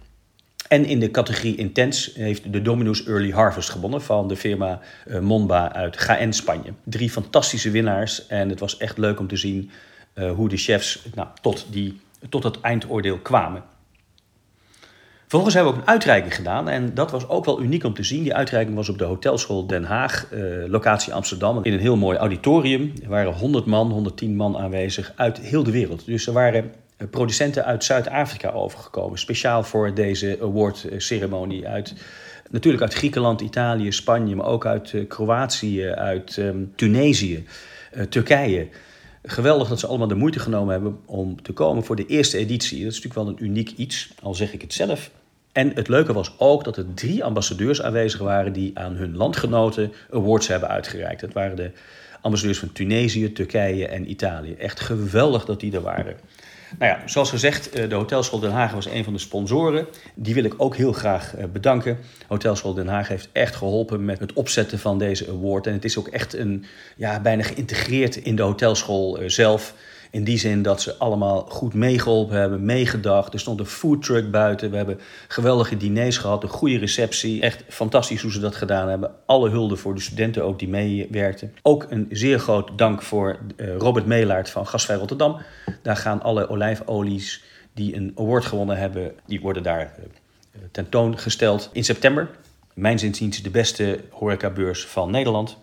En 0.68 0.86
in 0.86 1.00
de 1.00 1.12
categorie 1.12 1.56
Intens 1.56 2.12
heeft 2.16 2.54
de 2.54 2.62
Dominus 2.62 3.06
Early 3.06 3.32
Harvest 3.32 3.70
gewonnen 3.70 4.02
van 4.02 4.28
de 4.28 4.36
firma 4.36 4.80
uh, 5.08 5.20
Monba 5.20 5.74
uit 5.74 5.98
GN 5.98 6.32
Spanje. 6.32 6.74
Drie 6.84 7.10
fantastische 7.10 7.72
winnaars 7.72 8.28
en 8.28 8.50
het 8.50 8.60
was 8.60 8.78
echt 8.78 8.98
leuk 8.98 9.20
om 9.20 9.28
te 9.28 9.36
zien 9.36 9.72
uh, 10.16 10.32
hoe 10.32 10.50
de 10.50 10.58
chefs 10.58 11.06
nou, 11.14 11.28
tot, 11.42 11.66
die, 11.70 12.00
tot 12.30 12.44
het 12.44 12.62
eindoordeel 12.62 13.18
kwamen. 13.18 13.64
Vervolgens 15.22 15.54
hebben 15.54 15.74
we 15.74 15.80
ook 15.80 15.86
een 15.86 15.94
uitreiking 15.94 16.36
gedaan 16.36 16.70
en 16.70 16.94
dat 16.94 17.12
was 17.12 17.28
ook 17.28 17.46
wel 17.46 17.62
uniek 17.62 17.84
om 17.84 17.94
te 17.94 18.04
zien. 18.04 18.24
Die 18.24 18.36
uitreiking 18.36 18.76
was 18.76 18.90
op 18.90 18.98
de 18.98 19.04
Hotelschool 19.04 19.68
Den 19.68 19.84
Haag, 19.84 20.28
uh, 20.34 20.68
locatie 20.68 21.14
Amsterdam, 21.14 21.64
in 21.64 21.74
een 21.74 21.80
heel 21.80 21.98
mooi 21.98 22.18
auditorium. 22.18 22.94
Er 23.04 23.10
waren 23.10 23.34
100 23.34 23.66
man, 23.66 23.92
110 23.92 24.36
man 24.36 24.58
aanwezig 24.58 25.14
uit 25.16 25.40
heel 25.40 25.64
de 25.64 25.72
wereld. 25.72 26.06
Dus 26.06 26.28
er 26.28 26.34
waren 26.34 26.64
eh, 26.64 26.70
producenten 27.10 27.66
uit 27.66 27.84
Zuid-Afrika 27.84 28.52
overgekomen. 28.52 29.20
Speciaal 29.20 29.64
voor 29.64 29.94
deze 29.94 30.38
awardceremonie. 30.42 31.68
Uit, 31.68 31.94
natuurlijk 32.50 32.84
uit 32.84 32.94
Griekenland, 32.94 33.42
Italië, 33.42 33.92
Spanje, 33.92 34.36
maar 34.36 34.46
ook 34.46 34.66
uit 34.66 34.92
uh, 34.92 35.08
Kroatië, 35.08 35.90
uit 35.90 36.38
um, 36.38 36.74
Tunesië, 36.76 37.46
uh, 37.94 38.04
Turkije. 38.04 38.68
Geweldig 39.24 39.68
dat 39.68 39.80
ze 39.80 39.88
allemaal 39.88 40.08
de 40.08 40.16
moeite 40.16 40.40
genomen 40.40 40.74
hebben 40.74 40.98
om 41.06 41.42
te 41.42 41.54
komen 41.54 41.84
voor 41.84 41.96
de 41.96 42.06
eerste 42.06 42.38
editie. 42.38 42.84
Dat 42.84 42.92
is 42.92 43.02
natuurlijk 43.04 43.28
wel 43.28 43.38
een 43.38 43.52
uniek 43.52 43.72
iets, 43.72 44.14
al 44.22 44.34
zeg 44.34 44.54
ik 44.54 44.62
het 44.62 44.74
zelf. 44.74 45.12
En 45.52 45.72
het 45.76 45.88
leuke 45.88 46.14
was 46.14 46.36
ook 46.38 46.64
dat 46.64 46.78
er 46.78 46.94
drie 46.94 47.24
ambassadeurs 47.24 47.82
aanwezig 47.82 48.20
waren 48.20 48.54
die 48.54 48.72
aan 48.74 48.96
hun 48.96 49.16
landgenoten 49.16 49.94
awards 50.12 50.48
hebben 50.48 50.70
uitgereikt. 50.70 51.22
Dat 51.22 51.34
waren 51.34 51.56
de 51.56 51.72
ambassadeurs 52.22 52.60
van 52.60 52.72
Tunesië, 52.72 53.32
Turkije 53.32 53.88
en 53.88 54.10
Italië. 54.10 54.54
Echt 54.54 54.80
geweldig 54.80 55.46
dat 55.46 55.60
die 55.60 55.74
er 55.74 55.82
waren. 55.82 56.16
Nou 56.80 56.92
ja, 56.92 57.08
zoals 57.08 57.30
gezegd, 57.30 57.70
eh, 57.70 57.90
de 57.90 57.96
Hotelschool 57.96 58.40
Den 58.40 58.52
Haag 58.52 58.72
was 58.72 58.86
een 58.86 59.04
van 59.04 59.14
de 59.14 59.20
sponsoren. 59.20 59.88
Die 60.16 60.34
wil 60.34 60.44
ik 60.44 60.54
ook 60.58 60.76
heel 60.76 60.92
graag 60.92 61.36
eh, 61.36 61.46
bedanken. 61.46 61.98
Hotelschool 62.28 62.74
Den 62.74 62.88
Haag 62.88 63.08
heeft 63.08 63.30
echt 63.32 63.56
geholpen 63.56 64.06
met 64.06 64.20
het 64.20 64.34
opzetten 64.34 64.80
van 64.80 64.98
deze 64.98 65.28
award. 65.28 65.68
En 65.68 65.74
het 65.74 65.86
is 65.86 65.98
ook 65.98 66.08
echt 66.08 66.34
een, 66.34 66.66
ja, 66.96 67.20
bijna 67.20 67.44
geïntegreerd 67.44 68.16
in 68.16 68.36
de 68.36 68.42
hotelschool 68.42 69.18
eh, 69.18 69.30
zelf. 69.30 69.74
In 70.16 70.24
die 70.24 70.38
zin 70.38 70.62
dat 70.62 70.82
ze 70.82 70.98
allemaal 70.98 71.46
goed 71.50 71.74
meegeholpen 71.74 72.38
hebben, 72.38 72.66
meegedacht. 72.66 73.34
Er 73.34 73.40
stond 73.40 73.60
een 73.60 73.66
foodtruck 73.66 74.32
buiten. 74.32 74.72
We 74.72 74.78
hebben 74.78 75.00
geweldige 75.28 75.78
diners 75.78 76.18
gehad, 76.18 76.44
een 76.44 76.50
goede 76.50 76.78
receptie. 76.78 77.42
Echt 77.42 77.64
fantastisch 77.68 78.22
hoe 78.22 78.32
ze 78.32 78.40
dat 78.40 78.56
gedaan 78.56 78.90
hebben. 78.90 79.12
Alle 79.26 79.50
hulde 79.50 79.76
voor 79.76 79.96
de 79.96 80.02
studenten 80.02 80.44
ook 80.44 80.60
die 80.60 80.68
meewerkten. 80.68 81.54
Ook 81.62 81.86
een 81.90 82.08
zeer 82.10 82.40
groot 82.40 82.78
dank 82.78 83.02
voor 83.02 83.40
uh, 83.58 83.76
Robert 83.78 84.06
Meelaert 84.06 84.50
van 84.50 84.68
Gasvrij 84.68 84.98
Rotterdam. 84.98 85.38
Daar 85.82 85.98
gaan 85.98 86.22
alle 86.22 86.50
olijfolies 86.50 87.44
die 87.74 87.96
een 87.96 88.12
award 88.16 88.46
gewonnen 88.46 88.78
hebben, 88.78 89.12
die 89.26 89.42
worden 89.42 89.64
daar 89.64 89.96
uh, 90.00 90.62
tentoongesteld 90.72 91.70
in 91.74 91.84
september. 91.84 92.30
Mijn 92.74 93.00
zinziens 93.00 93.42
de 93.42 93.50
beste 93.50 94.00
horecabeurs 94.10 94.86
van 94.86 95.12
Nederland. 95.12 95.58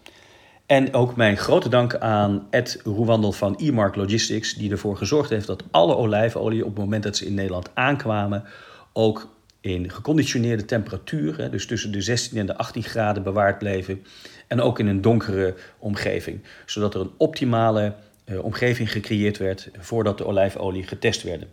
En 0.72 0.94
ook 0.94 1.16
mijn 1.16 1.36
grote 1.36 1.68
dank 1.68 1.96
aan 1.96 2.46
Ed 2.50 2.80
Roewandel 2.84 3.32
van 3.32 3.56
E-Mark 3.56 3.96
Logistics, 3.96 4.54
die 4.54 4.70
ervoor 4.70 4.96
gezorgd 4.96 5.30
heeft 5.30 5.46
dat 5.46 5.62
alle 5.70 5.96
olijfolie 5.96 6.64
op 6.64 6.70
het 6.70 6.78
moment 6.78 7.02
dat 7.02 7.16
ze 7.16 7.26
in 7.26 7.34
Nederland 7.34 7.70
aankwamen, 7.74 8.44
ook 8.92 9.28
in 9.60 9.90
geconditioneerde 9.90 10.64
temperatuur, 10.64 11.50
dus 11.50 11.66
tussen 11.66 11.92
de 11.92 12.00
16 12.00 12.38
en 12.38 12.46
de 12.46 12.56
18 12.56 12.82
graden 12.82 13.22
bewaard 13.22 13.58
bleven. 13.58 14.04
En 14.46 14.60
ook 14.60 14.78
in 14.78 14.86
een 14.86 15.00
donkere 15.00 15.54
omgeving, 15.78 16.40
zodat 16.66 16.94
er 16.94 17.00
een 17.00 17.12
optimale 17.16 17.94
uh, 18.24 18.44
omgeving 18.44 18.92
gecreëerd 18.92 19.38
werd 19.38 19.70
voordat 19.78 20.18
de 20.18 20.26
olijfolie 20.26 20.86
getest 20.86 21.22
werden. 21.22 21.48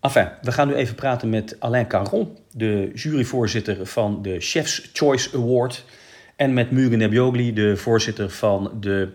Enfin, 0.00 0.28
we 0.42 0.52
gaan 0.52 0.68
nu 0.68 0.74
even 0.74 0.94
praten 0.94 1.30
met 1.30 1.56
Alain 1.58 1.86
Caron, 1.86 2.36
de 2.52 2.90
juryvoorzitter 2.94 3.86
van 3.86 4.22
de 4.22 4.40
Chef's 4.40 4.90
Choice 4.92 5.36
Award. 5.36 5.84
En 6.40 6.54
met 6.54 6.70
Mugen 6.70 6.98
Nebjogli, 6.98 7.52
de 7.52 7.76
voorzitter 7.76 8.30
van 8.30 8.72
de 8.80 9.08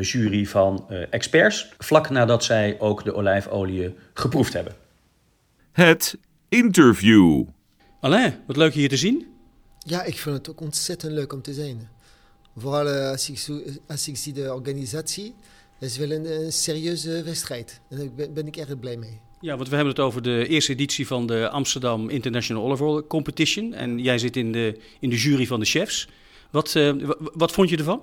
jury 0.00 0.46
van 0.46 0.86
uh, 0.90 1.02
experts. 1.10 1.68
Vlak 1.78 2.10
nadat 2.10 2.44
zij 2.44 2.76
ook 2.80 3.04
de 3.04 3.14
olijfolie 3.14 3.94
geproefd 4.14 4.52
hebben. 4.52 4.76
Het 5.72 6.18
interview. 6.48 7.44
Alain, 8.00 8.34
wat 8.46 8.56
leuk 8.56 8.72
je 8.72 8.78
hier 8.78 8.88
te 8.88 8.96
zien. 8.96 9.26
Ja, 9.78 10.02
ik 10.02 10.18
vind 10.18 10.36
het 10.36 10.50
ook 10.50 10.60
ontzettend 10.60 11.12
leuk 11.12 11.32
om 11.32 11.42
te 11.42 11.52
zijn. 11.52 11.88
Vooral 12.56 12.86
uh, 12.86 13.10
als, 13.10 13.30
ik, 13.30 13.46
als 13.86 14.08
ik 14.08 14.16
zie 14.16 14.32
de 14.32 14.54
organisatie. 14.54 15.34
Het 15.78 15.90
is 15.90 15.96
wel 15.96 16.10
een, 16.10 16.42
een 16.44 16.52
serieuze 16.52 17.22
wedstrijd. 17.22 17.80
En 17.90 17.96
daar 17.96 18.12
ben, 18.16 18.34
ben 18.34 18.46
ik 18.46 18.56
erg 18.56 18.78
blij 18.78 18.96
mee. 18.96 19.20
Ja, 19.40 19.56
want 19.56 19.68
we 19.68 19.74
hebben 19.74 19.94
het 19.94 20.04
over 20.04 20.22
de 20.22 20.46
eerste 20.46 20.72
editie 20.72 21.06
van 21.06 21.26
de 21.26 21.48
Amsterdam 21.48 22.08
International 22.08 22.64
Olive 22.64 22.84
Oil 22.84 23.06
Competition. 23.06 23.74
En 23.74 23.98
jij 23.98 24.18
zit 24.18 24.36
in 24.36 24.52
de, 24.52 24.80
in 25.00 25.10
de 25.10 25.16
jury 25.16 25.46
van 25.46 25.60
de 25.60 25.66
chefs. 25.66 26.08
Wat, 26.50 26.74
uh, 26.74 27.10
wat 27.32 27.52
vond 27.52 27.70
je 27.70 27.76
ervan? 27.76 28.02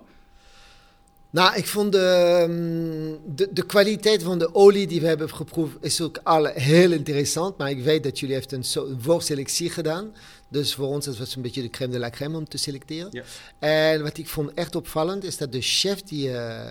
Nou, 1.36 1.56
ik 1.56 1.68
vond 1.68 1.92
de, 1.92 2.00
ehm, 2.00 3.36
de, 3.36 3.50
de, 3.54 3.66
kwaliteit 3.66 4.24
van 4.24 4.40
de 4.40 4.56
olie 4.56 4.88
die 4.88 5.02
we 5.02 5.08
hebben 5.08 5.30
geproefd 5.30 5.76
is 5.82 6.02
ook 6.02 6.20
al 6.24 6.46
heel 6.46 6.92
interessant. 6.92 7.58
Maar 7.58 7.70
ik 7.70 7.84
weet 7.84 8.04
dat 8.04 8.20
jullie 8.20 8.36
heeft 8.36 8.52
een, 8.52 8.66
voorselectie 9.00 9.70
gedaan. 9.70 10.14
Dus 10.48 10.74
voor 10.74 10.88
ons 10.88 11.06
was 11.06 11.18
het 11.18 11.36
een 11.36 11.42
beetje 11.42 11.62
de 11.62 11.70
crème 11.70 11.94
de 11.94 12.00
la 12.00 12.10
crème 12.10 12.38
om 12.38 12.48
te 12.48 12.58
selecteren. 12.58 13.08
Ja. 13.12 13.24
En 13.60 14.02
wat 14.02 14.18
ik 14.18 14.28
vond 14.28 14.54
echt 14.54 14.76
opvallend 14.76 15.24
is 15.24 15.38
dat 15.38 15.52
de 15.52 15.62
chef 15.62 16.02
die... 16.02 16.30
Uh, 16.30 16.66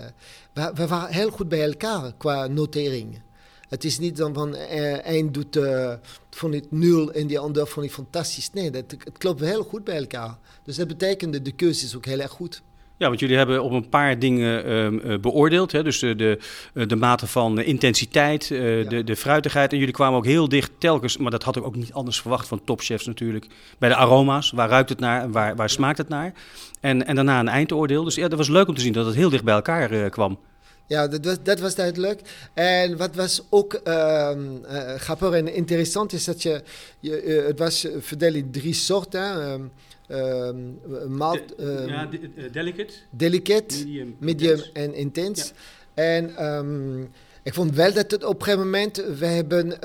we, 0.53 0.71
we, 0.73 0.87
waren 0.87 1.13
heel 1.13 1.29
goed 1.29 1.49
bij 1.49 1.63
elkaar 1.63 2.13
qua 2.17 2.47
notering. 2.47 3.21
Het 3.69 3.83
is 3.83 3.99
niet 3.99 4.17
dan 4.17 4.33
van 4.33 4.55
uh, 4.55 5.05
één 5.05 5.31
doet 5.31 5.55
uh, 5.55 5.93
vond 6.29 6.53
ik 6.53 6.65
nul 6.69 7.11
en 7.11 7.27
die 7.27 7.39
ander 7.39 7.67
vond 7.67 7.85
ik 7.85 7.91
fantastisch. 7.91 8.49
Nee, 8.53 8.71
dat, 8.71 8.83
het 9.03 9.17
klopt 9.17 9.39
heel 9.39 9.63
goed 9.63 9.83
bij 9.83 9.97
elkaar. 9.97 10.37
Dus 10.63 10.75
dat 10.75 10.87
betekende 10.87 11.41
de 11.41 11.51
keuze 11.51 11.85
is 11.85 11.95
ook 11.95 12.05
heel 12.05 12.19
erg 12.19 12.31
goed. 12.31 12.61
Ja, 12.97 13.07
want 13.07 13.19
jullie 13.19 13.37
hebben 13.37 13.63
op 13.63 13.71
een 13.71 13.89
paar 13.89 14.19
dingen 14.19 14.69
uh, 15.05 15.19
beoordeeld. 15.19 15.71
Hè? 15.71 15.83
Dus 15.83 15.99
de, 15.99 16.15
de, 16.15 16.39
de 16.85 16.95
mate 16.95 17.27
van 17.27 17.61
intensiteit, 17.61 18.49
uh, 18.49 18.83
ja. 18.83 18.89
de, 18.89 19.03
de 19.03 19.15
fruitigheid. 19.15 19.71
En 19.71 19.77
jullie 19.77 19.93
kwamen 19.93 20.17
ook 20.17 20.25
heel 20.25 20.49
dicht 20.49 20.71
telkens, 20.77 21.17
maar 21.17 21.31
dat 21.31 21.43
had 21.43 21.55
ik 21.55 21.63
ook 21.63 21.75
niet 21.75 21.93
anders 21.93 22.21
verwacht 22.21 22.47
van 22.47 22.63
topchefs 22.63 23.05
natuurlijk. 23.05 23.47
Bij 23.77 23.89
de 23.89 23.95
aroma's, 23.95 24.51
waar 24.51 24.69
ruikt 24.69 24.89
het 24.89 24.99
naar 24.99 25.21
en 25.21 25.31
waar, 25.31 25.55
waar 25.55 25.69
smaakt 25.69 25.97
het 25.97 26.09
naar? 26.09 26.33
En, 26.79 27.05
en 27.05 27.15
daarna 27.15 27.39
een 27.39 27.47
eindoordeel. 27.47 28.03
Dus 28.03 28.15
ja, 28.15 28.27
dat 28.27 28.37
was 28.37 28.49
leuk 28.49 28.67
om 28.67 28.75
te 28.75 28.81
zien 28.81 28.93
dat 28.93 29.05
het 29.05 29.15
heel 29.15 29.29
dicht 29.29 29.43
bij 29.43 29.55
elkaar 29.55 30.09
kwam. 30.09 30.39
Ja, 30.87 31.07
dat 31.07 31.25
was, 31.25 31.37
dat 31.43 31.59
was 31.59 31.75
duidelijk. 31.75 32.21
En 32.53 32.97
wat 32.97 33.15
was 33.15 33.43
ook 33.49 33.81
uh, 33.87 34.31
uh, 34.63 34.95
grappig 34.95 35.31
en 35.33 35.53
interessant 35.53 36.13
is 36.13 36.23
dat 36.23 36.41
je, 36.41 36.61
je 36.99 37.23
uh, 37.23 37.45
het 37.45 37.59
was 37.59 37.87
verdeeld 37.99 38.35
in 38.35 38.51
drie 38.51 38.73
soorten. 38.73 39.51
Um, 39.51 39.71
um, 40.09 40.79
malt, 41.07 41.59
um, 41.59 41.87
ja, 41.87 42.05
de, 42.05 42.49
delicate. 42.51 42.93
Delicate, 43.09 43.75
medium, 43.75 44.15
medium 44.19 44.59
en 44.73 44.93
intens. 44.93 45.53
Ja. 45.95 46.03
En 46.03 47.13
ik 47.43 47.53
vond 47.53 47.75
wel 47.75 47.93
dat 47.93 48.11
het 48.11 48.23
op 48.23 48.39
een 48.39 48.43
gegeven 48.43 48.65
moment, 48.65 49.03
we 49.17 49.25
hebben 49.25 49.77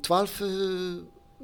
twaalf 0.00 0.42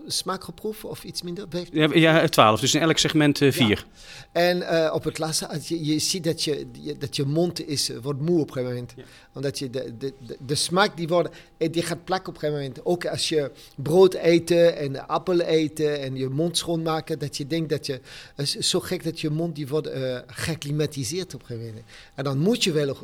smaak 0.06 0.44
geproefd 0.44 0.84
of 0.84 1.04
iets 1.04 1.22
minder? 1.22 1.46
Ja, 1.72 1.88
ja, 1.94 2.28
12, 2.28 2.60
dus 2.60 2.74
in 2.74 2.80
elk 2.80 2.98
segment 2.98 3.40
uh, 3.40 3.52
vier. 3.52 3.86
Ja. 4.32 4.40
En 4.40 4.56
uh, 4.56 4.90
op 4.94 5.04
het 5.04 5.18
laatste, 5.18 5.60
je, 5.62 5.84
je 5.84 5.98
ziet 5.98 6.24
dat 6.24 6.44
je, 6.44 6.66
dat 6.98 7.16
je 7.16 7.24
mond 7.24 7.66
is, 7.66 7.90
wordt 8.02 8.20
moe 8.20 8.40
op 8.40 8.46
een 8.46 8.52
gegeven 8.52 8.74
moment. 8.74 8.92
Ja. 8.96 9.02
Omdat 9.32 9.58
je 9.58 9.70
de, 9.70 9.94
de, 9.98 10.12
de, 10.26 10.36
de, 10.46 10.54
smaak 10.54 10.96
die, 10.96 11.08
wordt, 11.08 11.28
die 11.56 11.82
gaat 11.82 12.04
plakken 12.04 12.28
op 12.28 12.34
een 12.34 12.40
gegeven 12.40 12.62
moment. 12.62 12.86
Ook 12.86 13.06
als 13.06 13.28
je 13.28 13.50
brood 13.76 14.14
eten 14.14 14.76
en 14.76 15.08
appel 15.08 15.40
eten 15.40 16.00
en 16.00 16.16
je 16.16 16.28
mond 16.28 16.56
schoonmaken, 16.56 17.18
dat 17.18 17.36
je 17.36 17.46
denkt 17.46 17.68
dat 17.68 17.86
je, 17.86 18.00
is 18.36 18.56
zo 18.56 18.80
gek 18.80 19.04
dat 19.04 19.20
je 19.20 19.30
mond 19.30 19.54
die 19.54 19.68
wordt 19.68 19.94
uh, 19.94 20.18
geklimatiseerd 20.26 21.34
op 21.34 21.40
een 21.40 21.46
gegeven 21.46 21.68
moment. 21.68 21.86
En 22.14 22.24
dan 22.24 22.38
moet 22.38 22.64
je 22.64 22.72
wel, 22.72 22.96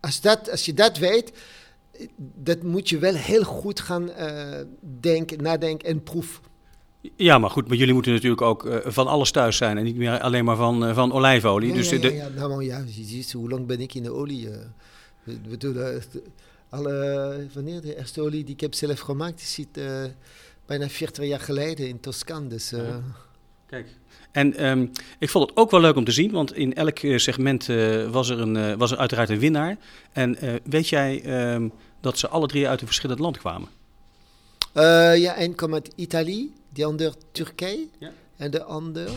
als, 0.00 0.20
dat, 0.20 0.50
als 0.50 0.64
je 0.64 0.74
dat 0.74 0.98
weet, 0.98 1.32
dat 2.34 2.62
moet 2.62 2.88
je 2.88 2.98
wel 2.98 3.14
heel 3.14 3.42
goed 3.42 3.80
gaan 3.80 4.08
uh, 4.08 4.60
denken, 5.00 5.42
nadenken 5.42 5.88
en 5.88 6.02
proeven. 6.02 6.42
Ja, 7.16 7.38
maar 7.38 7.50
goed, 7.50 7.68
maar 7.68 7.76
jullie 7.76 7.94
moeten 7.94 8.12
natuurlijk 8.12 8.42
ook 8.42 8.66
uh, 8.66 8.76
van 8.84 9.06
alles 9.06 9.30
thuis 9.30 9.56
zijn 9.56 9.78
en 9.78 9.84
niet 9.84 9.96
meer 9.96 10.20
alleen 10.20 10.44
maar 10.44 10.56
van, 10.56 10.88
uh, 10.88 10.94
van 10.94 11.12
olijfolie. 11.12 11.68
Ja, 11.68 11.74
dus 11.74 11.90
ja, 11.90 11.98
de... 11.98 12.14
ja, 12.14 12.28
nou, 12.28 12.64
ja, 12.64 12.84
je 12.86 13.04
ziet 13.04 13.32
hoe 13.32 13.48
lang 13.48 13.66
ben 13.66 13.80
ik 13.80 13.94
in 13.94 14.02
de 14.02 14.12
olie. 14.12 14.48
Uh, 15.24 15.34
bedoel, 15.48 16.00
alle, 16.68 17.46
wanneer 17.54 17.80
de 17.80 17.96
eerste 17.96 18.22
olie 18.22 18.44
die 18.44 18.54
ik 18.54 18.60
heb 18.60 18.74
zelf 18.74 19.00
gemaakt, 19.00 19.40
zit 19.40 19.80
bijna 20.66 20.88
40 20.88 21.24
jaar 21.24 21.40
geleden 21.40 21.88
in 21.88 22.00
Toscane. 22.00 22.46
Dus, 22.46 22.70
ja. 22.70 23.02
Kijk. 23.72 23.86
En 24.32 24.66
um, 24.66 24.90
ik 25.18 25.30
vond 25.30 25.48
het 25.48 25.58
ook 25.58 25.70
wel 25.70 25.80
leuk 25.80 25.96
om 25.96 26.04
te 26.04 26.12
zien, 26.12 26.30
want 26.30 26.54
in 26.54 26.74
elk 26.74 26.98
segment 26.98 27.66
was, 28.10 28.28
er 28.28 28.40
een, 28.40 28.78
was 28.78 28.90
er 28.90 28.98
uiteraard 28.98 29.30
een 29.30 29.38
winnaar. 29.38 29.76
En 30.12 30.38
weet 30.64 30.88
jij 30.88 31.24
um, 31.54 31.72
dat 32.00 32.18
ze 32.18 32.28
alle 32.28 32.46
drie 32.46 32.68
uit 32.68 32.80
een 32.80 32.86
verschillend 32.86 33.20
land 33.20 33.38
kwamen? 33.38 33.68
Uh, 34.74 35.16
ja, 35.16 35.34
één 35.34 35.54
kwam 35.54 35.74
uit 35.74 35.90
Italië, 35.94 36.52
de 36.68 36.84
ander 36.84 37.14
Turkije 37.32 37.86
ja. 37.98 38.10
en 38.36 38.50
de 38.50 38.62
ander... 38.62 39.10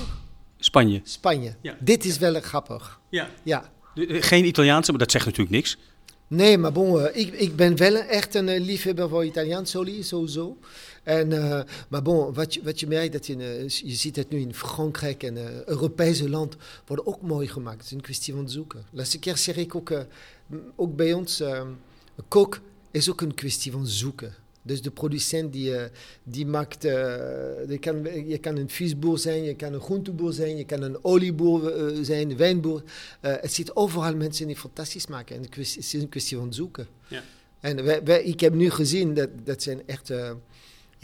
Spanje. 0.60 1.02
Spanje. 1.04 1.56
Ja. 1.62 1.76
Dit 1.80 2.06
is 2.06 2.18
wel 2.18 2.42
grappig. 2.42 3.00
Ja. 3.10 3.30
ja. 3.44 3.70
Geen 4.08 4.46
Italiaanse, 4.46 4.92
maar 4.92 5.00
dat 5.00 5.12
zegt 5.12 5.26
natuurlijk 5.26 5.56
niks. 5.56 5.78
Nee, 6.28 6.58
maar 6.58 6.72
bon, 6.72 7.02
uh, 7.02 7.06
ik, 7.14 7.34
ik 7.34 7.56
ben 7.56 7.78
wel 7.78 7.96
echt 7.96 8.36
een 8.36 8.48
uh, 8.48 8.60
liefhebber 8.60 9.10
voor 9.10 9.26
Italiaans 9.26 9.76
olie, 9.76 10.04
sowieso. 10.04 10.58
En, 11.04 11.32
uh, 11.32 11.62
maar 11.88 12.02
bon, 12.02 12.34
wat 12.34 12.54
je, 12.54 12.64
wat 12.64 12.80
je 12.80 12.88
merkt, 12.88 13.14
dat 13.14 13.26
je, 13.26 13.38
je 13.68 13.96
ziet 13.96 14.16
het 14.16 14.30
nu 14.30 14.40
in 14.40 14.54
Frankrijk 14.54 15.24
en 15.24 15.38
Europese 15.70 16.30
land, 16.30 16.56
worden 16.86 17.08
ook 17.08 17.22
mooi 17.22 17.48
gemaakt. 17.48 17.78
Het 17.78 17.86
is 17.86 17.92
een 17.92 18.02
kwestie 18.02 18.34
van 18.34 18.50
zoeken. 18.50 18.86
Laatste 18.92 19.20
keer 19.20 19.38
zeg 19.38 19.56
ik 19.56 19.76
ook, 19.76 19.92
ook 20.76 20.96
bij 20.96 21.14
ons, 21.14 21.44
kok 22.28 22.60
is 22.92 23.10
ook 23.10 23.22
een 23.22 23.34
kwestie 23.34 23.72
van 23.72 23.88
zoeken. 23.88 24.36
Dus 24.66 24.82
de 24.82 24.92
producent 24.92 25.54
die, 25.54 25.70
uh, 25.70 25.84
die 26.24 26.46
maakt, 26.46 26.86
uh, 26.86 27.16
die 27.68 27.80
kan, 27.80 28.28
je 28.28 28.38
kan 28.38 28.58
een 28.58 28.70
visboer 28.70 29.20
zijn, 29.20 29.44
je 29.44 29.56
kan 29.56 29.74
een 29.74 29.80
groenteboer 29.80 30.34
zijn, 30.34 30.58
je 30.58 30.66
kan 30.66 30.82
een 30.82 31.04
olieboer 31.04 31.92
uh, 31.92 32.04
zijn, 32.04 32.30
een 32.30 32.38
wijnboer. 32.38 32.84
het 33.20 33.54
zit 33.54 33.76
overal 33.76 34.16
mensen 34.16 34.48
die 34.48 34.56
fantastisch 34.56 35.08
maken. 35.08 35.36
En 35.36 35.42
het 35.42 35.58
is 35.58 35.94
een 35.94 36.10
kwestie 36.10 36.38
van 36.38 36.54
zoeken. 36.54 36.88
Ja. 37.08 37.24
En 37.60 37.84
wij, 37.84 38.04
wij, 38.04 38.24
ik 38.24 38.40
heb 38.40 38.54
nu 38.54 38.70
gezien 38.70 39.14
dat 39.14 39.30
dat 39.44 39.64
zijn 39.64 39.82
echt 39.86 40.12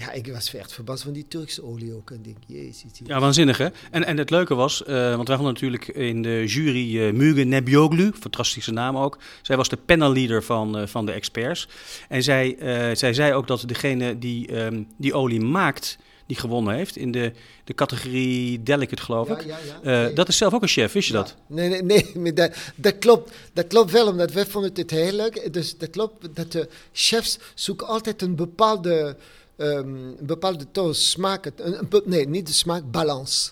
ja, 0.01 0.12
ik 0.12 0.27
was 0.27 0.53
echt 0.53 0.74
verbaasd 0.74 1.03
van 1.03 1.13
die 1.13 1.27
Turkse 1.27 1.63
olie 1.63 1.93
ook. 1.96 2.12
En 2.12 2.22
denk, 2.22 2.38
jezus. 2.48 2.91
Ja, 3.03 3.20
waanzinnig 3.20 3.58
hè? 3.58 3.67
En, 3.91 4.05
en 4.05 4.17
het 4.17 4.29
leuke 4.29 4.55
was, 4.55 4.81
uh, 4.81 4.88
want 5.15 5.27
wij 5.27 5.36
hadden 5.38 5.53
natuurlijk 5.53 5.88
in 5.88 6.22
de 6.22 6.43
jury 6.48 6.98
uh, 6.98 7.13
Muge 7.13 7.43
Nebioglu, 7.43 8.12
fantastische 8.20 8.72
naam 8.72 8.98
ook. 8.98 9.17
Zij 9.41 9.58
was 9.58 9.70
de 9.70 9.77
panelleader 9.77 10.43
van, 10.43 10.79
uh, 10.79 10.88
van 10.88 11.05
de 11.05 11.12
experts. 11.12 11.67
En 12.10 12.24
zij, 12.24 12.55
zij 12.93 13.13
zei 13.13 13.34
ook 13.34 13.48
dat 13.48 13.63
degene 13.67 14.20
die 14.20 14.63
um, 14.63 14.88
die 14.98 15.13
olie 15.13 15.41
maakt, 15.41 15.98
die 16.31 16.39
gewonnen 16.39 16.75
heeft 16.75 16.96
in 16.96 17.12
de, 17.12 17.31
de 17.63 17.74
categorie 17.74 18.63
delicate, 18.63 19.01
geloof 19.01 19.27
ja, 19.27 19.38
ik. 19.38 19.46
Ja, 19.46 19.58
ja. 19.84 20.03
nee. 20.03 20.13
Dat 20.13 20.27
is 20.27 20.38
zelf 20.38 20.53
ook 20.53 20.62
een 20.62 20.67
chef, 20.67 20.91
wist 20.91 21.08
je 21.08 21.13
dat? 21.13 21.36
Nee, 21.48 21.70
nee, 21.70 21.84
nee, 21.84 22.12
nee 22.24 22.34
dat, 22.34 22.55
dat, 22.75 22.98
klopt. 22.98 23.31
Dat 23.53 23.67
klopt 23.67 23.91
wel, 23.91 24.08
omdat 24.08 24.31
wij 24.31 24.46
vonden 24.46 24.72
het 24.74 24.91
heel 24.91 25.12
leuk. 25.12 25.53
Dus 25.53 25.77
dat 25.77 25.89
klopt, 25.89 26.36
dat 26.36 26.51
de 26.51 26.70
chefs 26.91 27.39
zoeken 27.53 27.88
altijd 27.88 28.22
een 28.22 28.36
bepaalde... 28.36 29.17
Um, 29.62 29.96
een 29.96 30.25
bepaalde 30.25 30.65
toon 30.72 30.96
smaak, 30.96 31.46
een, 31.46 31.53
een, 31.80 32.01
nee, 32.06 32.27
niet 32.27 32.48
de 32.48 32.53
smaak, 32.53 32.91
balans. 32.91 33.51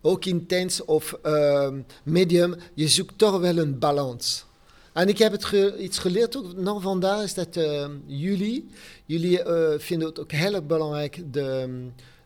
Ook 0.00 0.24
intens 0.24 0.84
of 0.84 1.18
um, 1.22 1.86
medium, 2.02 2.54
je 2.74 2.88
zoekt 2.88 3.18
toch 3.18 3.40
wel 3.40 3.58
een 3.58 3.78
balans. 3.78 4.44
En 4.92 5.08
ik 5.08 5.18
heb 5.18 5.32
het 5.32 5.44
ge, 5.44 5.76
iets 5.78 5.98
geleerd 5.98 6.36
ook 6.36 6.56
nog 6.56 6.82
vandaag, 6.82 7.22
is 7.22 7.34
dat 7.34 7.56
uh, 7.56 7.86
jullie, 8.06 8.68
jullie 9.04 9.44
uh, 9.44 9.68
vinden 9.78 10.08
het 10.08 10.20
ook 10.20 10.32
heel 10.32 10.54
erg 10.54 10.66
belangrijk, 10.66 11.22
de, 11.32 11.68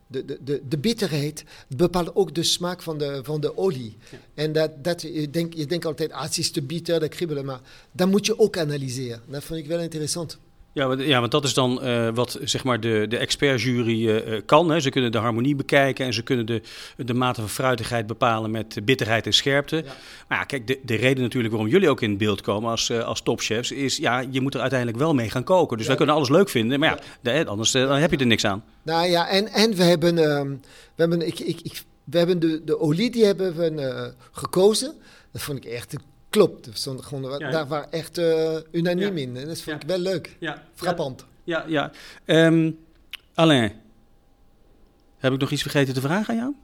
de, 0.06 0.24
de, 0.24 0.38
de, 0.44 0.62
de 0.68 0.78
bitterheid 0.78 1.44
bepaalt 1.76 2.14
ook 2.14 2.34
de 2.34 2.42
smaak 2.42 2.82
van 2.82 2.98
de, 2.98 3.20
van 3.22 3.40
de 3.40 3.56
olie. 3.56 3.96
Ja. 4.10 4.18
En 4.34 4.52
dat, 4.52 4.84
dat, 4.84 5.02
je, 5.02 5.30
denkt, 5.30 5.56
je 5.56 5.66
denkt 5.66 5.84
altijd, 5.84 6.12
ah, 6.12 6.22
het 6.22 6.38
is 6.38 6.50
te 6.50 6.62
bitter, 6.62 7.00
dat 7.00 7.08
kribbelen, 7.08 7.44
maar 7.44 7.60
dat 7.92 8.08
moet 8.08 8.26
je 8.26 8.38
ook 8.38 8.58
analyseren. 8.58 9.20
Dat 9.26 9.44
vond 9.44 9.58
ik 9.58 9.66
wel 9.66 9.80
interessant. 9.80 10.38
Ja, 10.72 10.86
want, 10.86 11.00
ja, 11.00 11.20
want 11.20 11.32
dat 11.32 11.44
is 11.44 11.54
dan 11.54 11.80
uh, 11.82 12.08
wat 12.14 12.38
zeg 12.42 12.64
maar 12.64 12.80
de, 12.80 13.06
de 13.08 13.16
expertjury 13.16 14.06
uh, 14.06 14.40
kan. 14.46 14.70
Hè. 14.70 14.80
Ze 14.80 14.90
kunnen 14.90 15.12
de 15.12 15.18
harmonie 15.18 15.54
bekijken 15.54 16.06
en 16.06 16.12
ze 16.12 16.22
kunnen 16.22 16.46
de, 16.46 16.62
de 16.96 17.14
mate 17.14 17.40
van 17.40 17.50
fruitigheid 17.50 18.06
bepalen 18.06 18.50
met 18.50 18.78
bitterheid 18.84 19.26
en 19.26 19.32
scherpte. 19.32 19.76
Ja. 19.76 19.82
Maar 20.28 20.38
ja, 20.38 20.44
kijk, 20.44 20.66
de, 20.66 20.78
de 20.82 20.94
reden 20.94 21.22
natuurlijk 21.22 21.54
waarom 21.54 21.70
jullie 21.70 21.88
ook 21.88 22.00
in 22.00 22.16
beeld 22.16 22.40
komen 22.40 22.70
als, 22.70 22.90
uh, 22.90 23.04
als 23.04 23.22
topchefs 23.22 23.72
is, 23.72 23.96
ja, 23.96 24.24
je 24.30 24.40
moet 24.40 24.54
er 24.54 24.60
uiteindelijk 24.60 24.98
wel 24.98 25.14
mee 25.14 25.30
gaan 25.30 25.44
koken. 25.44 25.76
Dus 25.76 25.80
ja. 25.80 25.88
wij 25.88 25.96
kunnen 25.96 26.14
alles 26.14 26.28
leuk 26.28 26.48
vinden, 26.48 26.80
maar 26.80 27.02
ja, 27.22 27.32
de, 27.32 27.46
anders 27.46 27.70
dan 27.70 27.98
heb 27.98 28.10
je 28.10 28.16
er 28.16 28.26
niks 28.26 28.44
aan. 28.44 28.64
Nou 28.82 29.08
ja, 29.08 29.28
en, 29.28 29.48
en 29.48 29.74
we 29.74 29.82
hebben, 29.82 30.18
um, 30.18 30.60
we 30.94 31.02
hebben, 31.02 31.26
ik, 31.26 31.38
ik, 31.38 31.60
ik, 31.60 31.82
we 32.04 32.18
hebben 32.18 32.40
de, 32.40 32.64
de 32.64 32.80
olie 32.80 33.10
die 33.10 33.24
hebben 33.24 33.56
we 33.56 34.12
gekozen. 34.32 34.94
Dat 35.32 35.42
vond 35.42 35.64
ik 35.64 35.72
echt 35.72 35.96
Klopt, 36.30 36.68
gewoon, 36.84 37.38
ja, 37.38 37.50
daar 37.50 37.66
waren 37.66 37.92
echt 37.92 38.18
uh, 38.18 38.56
unaniem 38.70 39.16
ja. 39.16 39.22
in. 39.22 39.36
En 39.36 39.46
dat 39.46 39.60
vond 39.60 39.82
ik 39.82 39.88
wel 39.88 39.98
leuk. 39.98 40.36
Ja. 40.38 40.64
Frappant. 40.74 41.24
Ja, 41.44 41.64
ja. 41.66 41.92
Um, 42.24 42.78
Alain, 43.34 43.72
heb 45.18 45.32
ik 45.32 45.40
nog 45.40 45.50
iets 45.50 45.62
vergeten 45.62 45.94
te 45.94 46.00
vragen 46.00 46.34
aan 46.34 46.40
jou? 46.40 46.54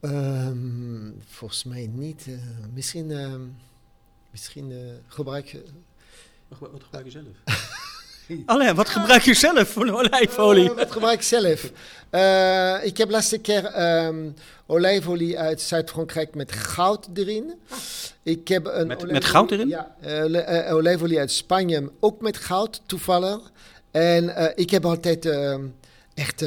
Um, 0.00 1.22
volgens 1.26 1.64
mij 1.64 1.86
niet. 1.86 2.26
Uh, 2.28 2.38
misschien 2.74 3.10
uh, 3.10 3.34
misschien 4.30 4.70
uh, 4.70 4.92
gebruik... 5.06 5.56
Wat, 6.48 6.70
wat 6.70 6.82
gebruik 6.82 7.04
je 7.04 7.10
zelf? 7.10 7.26
Alain, 8.46 8.74
wat 8.74 8.88
gebruik 8.88 9.22
je 9.22 9.34
zelf 9.34 9.68
voor 9.68 9.88
olijfolie? 9.92 10.70
Uh, 10.70 10.76
wat 10.76 10.92
gebruik 10.92 11.18
ik 11.18 11.22
zelf? 11.22 11.72
Uh, 12.10 12.84
ik 12.84 12.96
heb 12.96 13.10
laatste 13.10 13.38
keer 13.38 13.92
um, 14.06 14.34
olijfolie 14.66 15.38
uit 15.38 15.60
Zuid-Frankrijk 15.60 16.34
met 16.34 16.52
goud 16.52 17.08
erin. 17.14 17.54
Ik 18.22 18.48
heb 18.48 18.66
een 18.66 18.86
met, 18.86 19.10
met 19.10 19.24
goud 19.24 19.50
erin? 19.50 19.68
Ja, 19.68 19.96
uh, 20.06 20.74
olijfolie 20.74 21.18
uit 21.18 21.30
Spanje, 21.30 21.90
ook 22.00 22.20
met 22.20 22.36
goud, 22.36 22.80
toevallig. 22.86 23.52
En 23.90 24.52
ik 24.56 24.70
heb 24.70 24.84
altijd 24.84 25.28
echt 26.14 26.44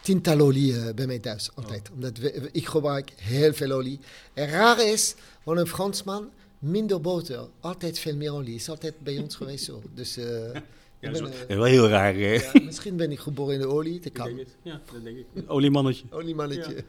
tiental 0.00 0.40
olie 0.40 0.72
uh, 0.72 0.94
bij 0.94 1.06
mij 1.06 1.18
thuis, 1.18 1.50
altijd. 1.54 1.90
Omdat 1.94 2.18
we, 2.18 2.48
ik 2.52 2.66
gebruik 2.66 3.12
heel 3.16 3.52
veel 3.52 3.70
olie. 3.70 4.00
En 4.34 4.48
raar 4.48 4.86
is, 4.86 5.14
van 5.44 5.58
een 5.58 5.66
Fransman, 5.66 6.30
minder 6.58 7.00
boter, 7.00 7.48
altijd 7.60 7.98
veel 7.98 8.16
meer 8.16 8.32
olie. 8.32 8.54
Is 8.54 8.68
altijd 8.68 9.00
bij 9.00 9.18
ons 9.18 9.36
geweest 9.36 9.64
zo. 9.64 9.82
Dus... 9.94 10.18
Uh, 10.18 10.24
ja, 11.00 11.10
ben, 11.10 11.24
uh, 11.26 11.30
wel 11.46 11.64
heel 11.64 11.88
raar. 11.88 12.16
Ja, 12.16 12.50
misschien 12.64 12.96
ben 12.96 13.12
ik 13.12 13.18
geboren 13.18 13.54
in 13.54 13.60
de 13.60 13.66
olie, 13.66 14.00
dat 14.00 14.12
kan. 14.12 14.46
Ja, 14.62 14.80
dat 14.92 15.04
denk 15.04 15.16
ik. 15.16 15.26
Oliemannetje. 15.46 16.04
Oliemannetje. 16.10 16.74
Ja. 16.74 16.82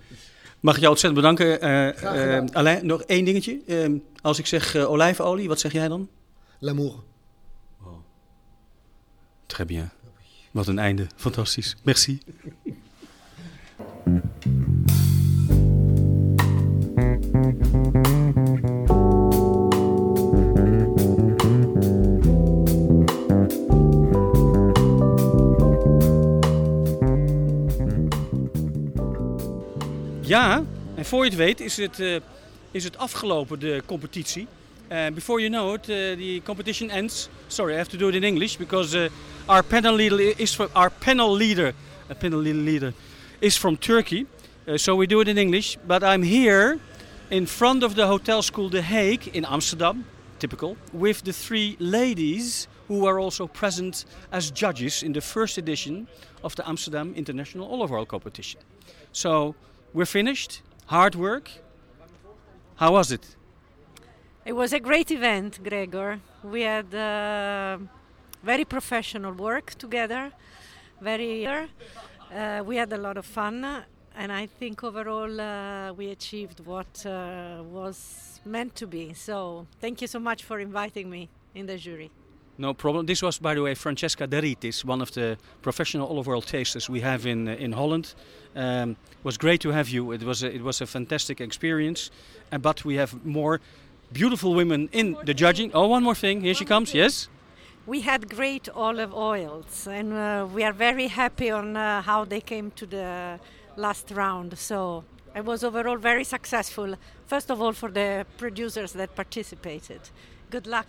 Mag 0.59 0.73
ik 0.73 0.79
jou 0.79 0.91
ontzettend 0.91 1.21
bedanken. 1.21 1.63
Uh, 1.63 2.45
Alain, 2.51 2.85
nog 2.85 3.01
één 3.01 3.25
dingetje. 3.25 3.61
Ehm, 3.67 3.97
als 4.21 4.39
ik 4.39 4.45
zeg 4.45 4.75
olijfolie, 4.75 5.47
wat 5.47 5.59
zeg 5.59 5.71
jij 5.71 5.87
dan? 5.87 6.09
L'amour. 6.59 7.03
Oh. 7.83 7.97
Très 9.45 9.65
bien. 9.65 9.91
Wat 10.51 10.67
een 10.67 10.79
einde. 10.79 11.07
Fantastisch. 11.15 11.75
Merci. 11.83 12.19
Ja, 30.29 30.63
en 30.95 31.05
voor 31.05 31.23
je 31.23 31.29
het 31.29 31.39
weet 31.39 31.59
is 31.59 31.77
het, 31.77 31.99
uh, 31.99 32.19
is 32.71 32.83
het 32.83 32.97
afgelopen, 32.97 33.59
de 33.59 33.81
competitie. 33.85 34.47
Uh, 34.91 35.07
before 35.13 35.41
you 35.41 35.51
know 35.51 35.73
it, 35.73 35.89
uh, 35.89 35.95
the 35.95 36.41
competition 36.43 36.89
ends. 36.89 37.29
Sorry, 37.47 37.73
I 37.73 37.77
have 37.77 37.89
to 37.89 37.97
do 37.97 38.07
it 38.07 38.15
in 38.15 38.23
English 38.23 38.57
because 38.57 39.09
our 39.45 39.63
panel 39.63 39.95
leader 39.95 40.33
is 40.39 40.55
from 40.55 40.67
our 40.73 40.91
panel 40.99 41.35
leader. 41.35 41.73
A 42.11 42.13
panel 42.13 42.39
leader 42.39 42.93
is 43.39 43.57
from 43.57 43.77
Turkey, 43.77 44.25
so 44.75 44.95
we 44.95 45.07
do 45.07 45.19
it 45.19 45.27
in 45.27 45.37
English. 45.37 45.77
But 45.87 46.03
I'm 46.03 46.23
here 46.23 46.77
in 47.29 47.47
front 47.47 47.83
of 47.83 47.93
the 47.93 48.05
hotel 48.05 48.41
school 48.41 48.69
The 48.69 48.81
Hague 48.81 49.27
in 49.33 49.45
Amsterdam, 49.45 50.05
typical, 50.37 50.75
with 50.93 51.21
the 51.23 51.33
three 51.33 51.75
ladies 51.79 52.67
who 52.87 53.07
are 53.07 53.19
also 53.19 53.47
present 53.47 54.05
as 54.31 54.51
judges 54.51 55.01
in 55.01 55.13
the 55.13 55.21
first 55.21 55.57
edition 55.57 56.07
of 56.41 56.53
the 56.53 56.63
Amsterdam 56.67 57.13
International 57.15 57.67
Olive 57.71 57.91
Oil 57.91 58.05
Competition. 58.05 58.61
So 59.11 59.55
we're 59.93 60.05
finished. 60.05 60.61
Hard 60.85 61.15
work. 61.15 61.51
How 62.75 62.93
was 62.93 63.11
it? 63.11 63.35
It 64.45 64.53
was 64.53 64.73
a 64.73 64.79
great 64.79 65.11
event, 65.11 65.59
Gregor. 65.63 66.19
We 66.43 66.61
had 66.61 66.93
uh, 66.93 67.77
very 68.43 68.65
professional 68.65 69.33
work 69.33 69.75
together. 69.77 70.31
Very, 71.01 71.45
uh, 71.45 72.63
we 72.65 72.77
had 72.77 72.91
a 72.93 72.97
lot 72.97 73.17
of 73.17 73.25
fun, 73.25 73.83
and 74.15 74.31
I 74.31 74.47
think 74.47 74.83
overall 74.83 75.39
uh, 75.39 75.93
we 75.93 76.09
achieved 76.09 76.65
what 76.65 77.05
uh, 77.05 77.63
was 77.63 78.39
meant 78.45 78.75
to 78.75 78.87
be. 78.87 79.13
So, 79.13 79.67
thank 79.79 80.01
you 80.01 80.07
so 80.07 80.19
much 80.19 80.43
for 80.43 80.59
inviting 80.59 81.09
me 81.09 81.29
in 81.53 81.65
the 81.65 81.77
jury. 81.77 82.11
No 82.59 82.73
problem. 82.73 83.05
This 83.05 83.21
was, 83.21 83.39
by 83.39 83.53
the 83.53 83.61
way, 83.61 83.73
Francesca 83.73 84.27
Deritis, 84.27 84.83
one 84.83 85.01
of 85.01 85.11
the 85.11 85.37
professional 85.61 86.09
olive 86.09 86.27
oil 86.27 86.41
tasters 86.41 86.89
we 86.89 86.99
have 86.99 87.25
in 87.25 87.47
uh, 87.47 87.53
in 87.53 87.71
Holland. 87.71 88.13
Um, 88.53 88.91
it 88.91 89.23
was 89.23 89.37
great 89.37 89.61
to 89.61 89.71
have 89.71 89.87
you. 89.87 90.11
It 90.11 90.23
was 90.23 90.43
a, 90.43 90.53
it 90.53 90.61
was 90.61 90.81
a 90.81 90.85
fantastic 90.85 91.39
experience, 91.39 92.11
uh, 92.51 92.57
but 92.57 92.83
we 92.83 92.97
have 92.97 93.25
more 93.25 93.61
beautiful 94.11 94.53
women 94.53 94.89
in 94.91 95.15
the 95.23 95.33
judging. 95.33 95.71
Oh, 95.73 95.87
one 95.87 96.03
more 96.03 96.15
thing. 96.15 96.41
Here 96.41 96.53
she 96.53 96.65
comes. 96.65 96.93
Yes. 96.93 97.29
We 97.85 98.01
had 98.01 98.29
great 98.29 98.67
olive 98.75 99.13
oils, 99.13 99.87
and 99.87 100.11
uh, 100.11 100.45
we 100.53 100.65
are 100.65 100.73
very 100.73 101.07
happy 101.07 101.49
on 101.51 101.77
uh, 101.77 102.01
how 102.01 102.25
they 102.25 102.41
came 102.41 102.71
to 102.71 102.85
the 102.85 103.39
last 103.77 104.11
round. 104.11 104.57
So 104.57 105.05
it 105.33 105.45
was 105.45 105.63
overall 105.63 105.97
very 105.97 106.25
successful. 106.25 106.95
First 107.25 107.51
of 107.51 107.61
all, 107.61 107.71
for 107.71 107.89
the 107.89 108.25
producers 108.37 108.91
that 108.93 109.15
participated. 109.15 110.01
Good 110.49 110.67
luck. 110.67 110.87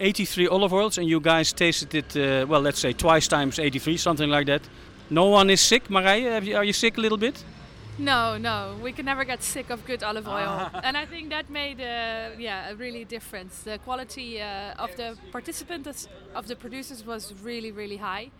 83 0.00 0.48
olive 0.48 0.72
oils, 0.72 0.98
and 0.98 1.08
you 1.08 1.20
guys 1.20 1.52
tasted 1.52 1.94
it. 1.94 2.16
Uh, 2.16 2.46
well, 2.46 2.60
let's 2.60 2.78
say 2.80 2.92
twice 2.92 3.28
times 3.28 3.58
83, 3.58 3.96
something 3.96 4.30
like 4.30 4.46
that. 4.46 4.62
No 5.10 5.26
one 5.26 5.50
is 5.50 5.60
sick, 5.60 5.88
Marije. 5.88 6.56
Are 6.56 6.64
you 6.64 6.72
sick 6.72 6.98
a 6.98 7.00
little 7.00 7.18
bit? 7.18 7.44
No, 7.96 8.36
no, 8.36 8.74
we 8.82 8.90
can 8.90 9.04
never 9.04 9.24
get 9.24 9.42
sick 9.44 9.70
of 9.70 9.84
good 9.86 10.02
olive 10.02 10.26
oil, 10.26 10.68
and 10.82 10.96
I 10.96 11.06
think 11.06 11.30
that 11.30 11.48
made 11.48 11.80
uh, 11.80 12.30
yeah 12.36 12.70
a 12.70 12.74
really 12.74 13.04
difference. 13.04 13.62
The 13.62 13.78
quality 13.78 14.42
uh, 14.42 14.74
of 14.82 14.96
the 14.96 15.16
participants 15.30 16.08
of 16.34 16.48
the 16.48 16.56
producers 16.56 17.06
was 17.06 17.32
really 17.44 17.70
really 17.70 17.98
high, 17.98 18.30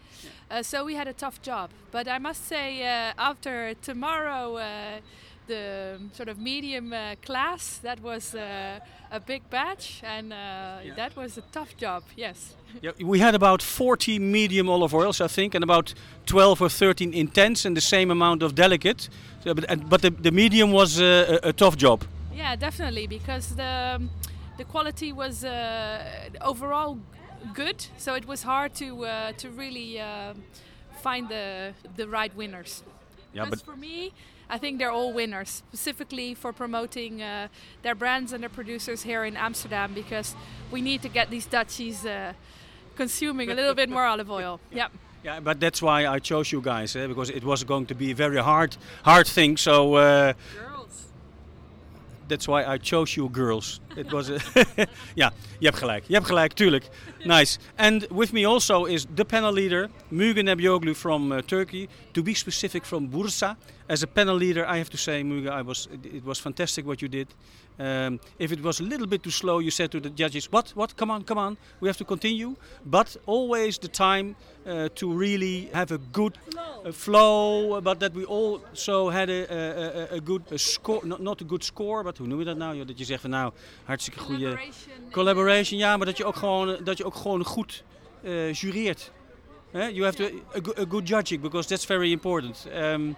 uh, 0.51 0.65
so 0.65 0.85
we 0.85 0.97
had 0.97 1.07
a 1.07 1.13
tough 1.13 1.41
job. 1.41 1.71
But 1.93 2.09
I 2.09 2.19
must 2.19 2.49
say, 2.49 2.83
uh, 2.83 3.13
after 3.17 3.75
tomorrow, 3.75 4.57
uh, 4.57 4.99
the 5.47 6.01
sort 6.13 6.29
of 6.29 6.39
medium 6.39 6.93
uh, 6.93 7.15
class 7.25 7.79
that 7.83 8.01
was 8.01 8.35
a 8.35 8.81
big 9.27 9.49
batch, 9.51 10.03
and 10.03 10.31
yeah. 10.31 10.95
that 10.97 11.17
was 11.17 11.39
a 11.39 11.43
tough 11.53 11.77
job. 11.77 12.03
Yes. 12.17 12.55
Yeah, 12.83 12.93
we 13.01 13.19
had 13.21 13.35
about 13.35 13.63
40 13.63 14.19
medium 14.19 14.69
olive 14.69 14.95
oils, 14.95 15.21
I 15.21 15.29
think, 15.29 15.55
and 15.55 15.63
about 15.63 15.95
12 16.27 16.63
or 16.63 16.69
13 16.69 17.15
intense, 17.15 17.65
and 17.65 17.77
the 17.77 17.81
same 17.81 18.11
amount 18.11 18.43
of 18.43 18.55
delicate. 18.55 19.09
So, 19.45 19.55
but, 19.55 19.89
but 19.89 20.03
the, 20.03 20.11
the 20.11 20.31
medium 20.31 20.73
was 20.73 21.01
uh, 21.01 21.39
a, 21.43 21.49
a, 21.49 21.53
tough 21.53 21.77
job. 21.77 22.05
Yeah, 22.35 22.57
definitely, 22.57 23.07
because 23.07 23.55
the 23.55 24.01
the 24.57 24.65
quality 24.65 25.13
was 25.13 25.45
uh, 25.45 26.05
overall 26.41 26.99
good. 27.55 27.87
So 27.99 28.15
it 28.15 28.27
was 28.27 28.43
hard 28.43 28.75
to 28.75 29.05
uh, 29.05 29.33
to 29.33 29.51
really 29.51 30.01
uh, 30.01 30.35
find 31.03 31.29
the 31.29 31.75
the 31.97 32.09
right 32.09 32.35
winners. 32.35 32.83
Yeah, 33.33 33.51
but 33.51 33.63
for 33.63 33.77
me, 33.77 34.13
I 34.49 34.59
think 34.59 34.79
they're 34.79 34.91
all 34.91 35.13
winners, 35.13 35.63
specifically 35.69 36.35
for 36.35 36.53
promoting 36.53 37.23
uh, 37.23 37.49
their 37.83 37.95
brands 37.95 38.33
and 38.33 38.43
their 38.43 38.51
producers 38.51 39.03
here 39.03 39.25
in 39.25 39.37
Amsterdam, 39.37 39.95
because 39.95 40.35
we 40.71 40.81
need 40.81 41.03
to 41.03 41.09
get 41.09 41.31
these 41.31 41.47
Dutchies 41.47 42.05
uh, 42.05 42.33
consuming 42.97 43.51
a 43.51 43.55
little 43.55 43.75
bit 43.75 43.89
more 43.89 44.05
olive 44.05 44.31
oil. 44.31 44.61
Yep. 44.73 44.93
Yeah, 45.25 45.41
but 45.41 45.59
that's 45.59 45.81
why 45.81 46.07
I 46.07 46.19
chose 46.19 46.53
you 46.53 46.61
guys, 46.61 46.95
eh? 46.97 47.07
because 47.07 47.31
it 47.31 47.43
was 47.45 47.65
going 47.65 47.87
to 47.87 47.95
be 47.95 48.11
a 48.11 48.15
very 48.15 48.43
hard, 48.43 48.77
hard 49.05 49.27
thing. 49.27 49.57
So. 49.57 49.95
Uh, 49.95 50.35
girls. 50.55 51.07
That's 52.29 52.47
why 52.47 52.65
I 52.65 52.77
chose 52.77 53.17
you 53.17 53.31
girls. 53.31 53.81
It 53.97 54.11
was 54.11 54.31
a 54.31 54.39
ja, 55.15 55.33
je 55.59 55.67
hebt 55.67 55.79
gelijk. 55.79 56.05
Je 56.07 56.15
hebt 56.15 56.27
gelijk, 56.27 56.53
tuurlijk. 56.53 56.89
Nice. 57.25 57.59
And 57.77 58.07
with 58.11 58.33
me 58.33 58.47
also 58.47 58.85
is 58.85 59.07
the 59.15 59.25
panel 59.25 59.53
leader, 59.53 59.89
Mugen 60.09 60.45
Nebioglu 60.45 60.95
from 60.95 61.33
uh, 61.33 61.39
Turkey. 61.39 61.89
To 62.13 62.23
be 62.23 62.35
specific, 62.35 62.85
from 62.85 63.11
Bursa. 63.11 63.57
As 63.87 64.03
a 64.03 64.07
panel 64.07 64.37
leader, 64.37 64.65
I 64.65 64.77
have 64.77 64.91
to 64.91 64.97
say, 64.97 65.23
Mugen, 65.23 65.61
I 65.61 65.63
was 65.63 65.89
it, 65.93 66.15
it 66.15 66.25
was 66.25 66.41
fantastic 66.41 66.87
what 66.87 67.01
you 67.01 67.09
did. 67.09 67.29
Um, 67.79 68.21
if 68.39 68.53
it 68.53 68.63
was 68.63 68.81
a 68.81 68.85
little 68.85 69.07
bit 69.07 69.23
too 69.23 69.31
slow, 69.31 69.59
you 69.59 69.71
said 69.71 69.91
to 69.91 70.01
the 70.01 70.11
judges, 70.11 70.47
"What? 70.53 70.73
What? 70.75 70.97
Come 70.97 71.11
on, 71.11 71.25
come 71.25 71.39
on! 71.39 71.57
We 71.81 71.89
have 71.89 71.99
to 71.99 72.05
continue." 72.05 72.55
But 72.85 73.17
always 73.27 73.79
the 73.79 73.89
time 73.89 74.37
uh, 74.67 74.89
to 74.95 75.13
really 75.13 75.69
have 75.73 75.91
a 75.91 75.99
good 76.13 76.39
uh, 76.57 76.93
flow, 76.93 77.81
but 77.81 77.99
that 77.99 78.15
we 78.15 78.25
also 78.25 79.11
had 79.11 79.29
a, 79.29 80.13
a, 80.13 80.17
a 80.17 80.21
good 80.21 80.43
a 80.53 80.59
score, 80.59 81.05
not, 81.05 81.21
not 81.21 81.41
a 81.41 81.45
good 81.45 81.65
score, 81.65 82.05
but 82.05 82.19
hoe 82.19 82.27
noem 82.27 82.39
je 82.39 82.45
dat 82.45 82.57
nou? 82.57 82.85
Dat 82.85 82.99
je 82.99 83.05
zegt 83.05 83.21
van 83.21 83.31
nou, 83.31 83.53
hartstikke 83.85 84.21
goede 84.21 84.45
collaboration. 84.45 85.11
collaboration. 85.11 85.79
Ja, 85.79 85.97
maar 85.97 86.07
dat 86.07 86.17
je 86.17 86.25
ook 86.25 86.37
gewoon, 86.37 86.79
dat 86.85 86.99
je 86.99 87.05
ook 87.05 87.15
gewoon 87.15 87.45
goed 87.45 87.85
uh, 88.23 88.53
jureert. 88.53 89.13
Eh? 89.71 89.91
You 89.91 90.05
have 90.05 90.17
to 90.17 90.25
a, 90.55 90.83
a, 90.83 90.85
good 90.89 91.09
judging 91.09 91.41
because 91.41 91.69
that's 91.69 91.85
very 91.85 92.11
important. 92.11 92.67
Um, 92.75 93.17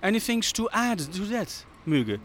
anything 0.00 0.44
to 0.44 0.68
add 0.68 1.12
to 1.12 1.26
that, 1.26 1.66
Muge? 1.82 2.18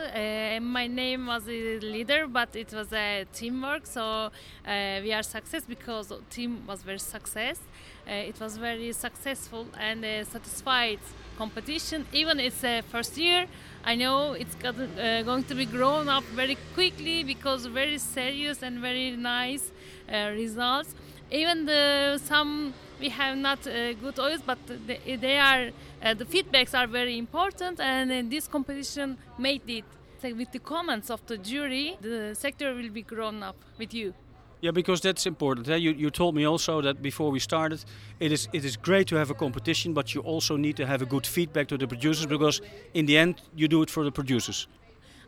Uh, 0.00 0.60
my 0.60 0.86
name 0.86 1.26
was 1.26 1.46
a 1.48 1.78
leader, 1.80 2.26
but 2.26 2.56
it 2.56 2.72
was 2.72 2.92
a 2.92 3.26
teamwork. 3.32 3.86
So 3.86 4.02
uh, 4.02 4.30
we 5.02 5.12
are 5.12 5.22
success 5.22 5.64
because 5.68 6.12
team 6.30 6.66
was 6.66 6.82
very 6.82 6.98
success. 6.98 7.58
Uh, 8.08 8.12
it 8.12 8.40
was 8.40 8.56
very 8.56 8.92
successful 8.92 9.66
and 9.78 10.04
satisfied 10.26 11.00
competition. 11.36 12.06
Even 12.12 12.40
it's 12.40 12.64
a 12.64 12.82
first 12.82 13.18
year, 13.18 13.46
I 13.84 13.94
know 13.94 14.32
it's 14.32 14.54
got, 14.54 14.76
going 14.76 15.44
to 15.44 15.54
be 15.54 15.66
grown 15.66 16.08
up 16.08 16.24
very 16.24 16.56
quickly 16.74 17.22
because 17.22 17.66
very 17.66 17.98
serious 17.98 18.62
and 18.62 18.80
very 18.80 19.10
nice 19.12 19.70
results. 20.08 20.94
Even 21.30 21.66
the 21.66 22.20
some 22.24 22.74
we 23.00 23.08
have 23.08 23.36
not 23.36 23.66
uh, 23.66 23.92
good 23.94 24.18
oils, 24.18 24.42
but 24.44 24.58
they, 24.86 25.16
they 25.16 25.38
are 25.38 25.70
uh, 26.02 26.14
the 26.14 26.24
feedbacks 26.24 26.78
are 26.78 26.86
very 26.86 27.18
important, 27.18 27.80
and 27.80 28.30
this 28.30 28.46
competition 28.46 29.16
made 29.38 29.62
it 29.68 29.84
with 30.22 30.52
the 30.52 30.58
comments 30.58 31.10
of 31.10 31.24
the 31.26 31.38
jury, 31.38 31.96
the 32.00 32.34
sector 32.34 32.74
will 32.74 32.90
be 32.90 33.02
grown 33.02 33.42
up 33.42 33.56
with 33.78 33.94
you. 33.94 34.12
Yeah, 34.60 34.72
because 34.72 35.00
that's 35.00 35.26
important. 35.26 35.68
Eh? 35.68 35.76
You, 35.76 35.92
you 35.92 36.10
told 36.10 36.34
me 36.34 36.44
also 36.44 36.82
that 36.82 37.00
before 37.00 37.30
we 37.30 37.40
started, 37.40 37.82
it 38.18 38.30
is 38.30 38.48
it 38.52 38.64
is 38.64 38.76
great 38.76 39.06
to 39.08 39.16
have 39.16 39.30
a 39.30 39.34
competition, 39.34 39.94
but 39.94 40.14
you 40.14 40.20
also 40.20 40.56
need 40.56 40.76
to 40.76 40.86
have 40.86 41.00
a 41.02 41.06
good 41.06 41.26
feedback 41.26 41.68
to 41.68 41.78
the 41.78 41.86
producers 41.86 42.26
because 42.26 42.60
in 42.92 43.06
the 43.06 43.16
end 43.16 43.40
you 43.56 43.68
do 43.68 43.82
it 43.82 43.90
for 43.90 44.04
the 44.04 44.12
producers. 44.12 44.68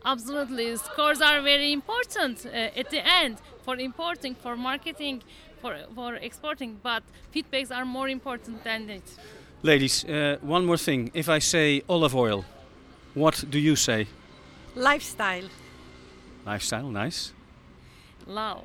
Absolutely, 0.05 0.77
scores 0.77 1.21
are 1.21 1.41
very 1.41 1.73
important 1.73 2.45
uh, 2.45 2.81
at 2.81 2.91
the 2.91 3.01
end 3.23 3.39
for 3.63 3.77
importing, 3.77 4.35
for 4.35 4.57
marketing, 4.57 5.23
for 5.63 5.77
for 5.95 6.15
exporting. 6.17 6.79
But 6.83 7.03
feedbacks 7.35 7.71
are 7.71 7.85
more 7.85 8.09
important 8.11 8.63
than 8.65 8.91
it. 8.91 9.05
Ladies, 9.63 10.05
uh, 10.05 10.37
one 10.43 10.67
more 10.67 10.77
thing. 10.79 11.11
If 11.15 11.29
I 11.29 11.41
say 11.41 11.83
olive 11.89 12.15
oil, 12.17 12.45
what 13.15 13.45
do 13.51 13.59
you 13.59 13.77
say? 13.77 14.07
Lifestyle. 14.75 15.49
Lifestyle, 16.47 16.89
nice. 16.91 17.33
Love. 18.27 18.63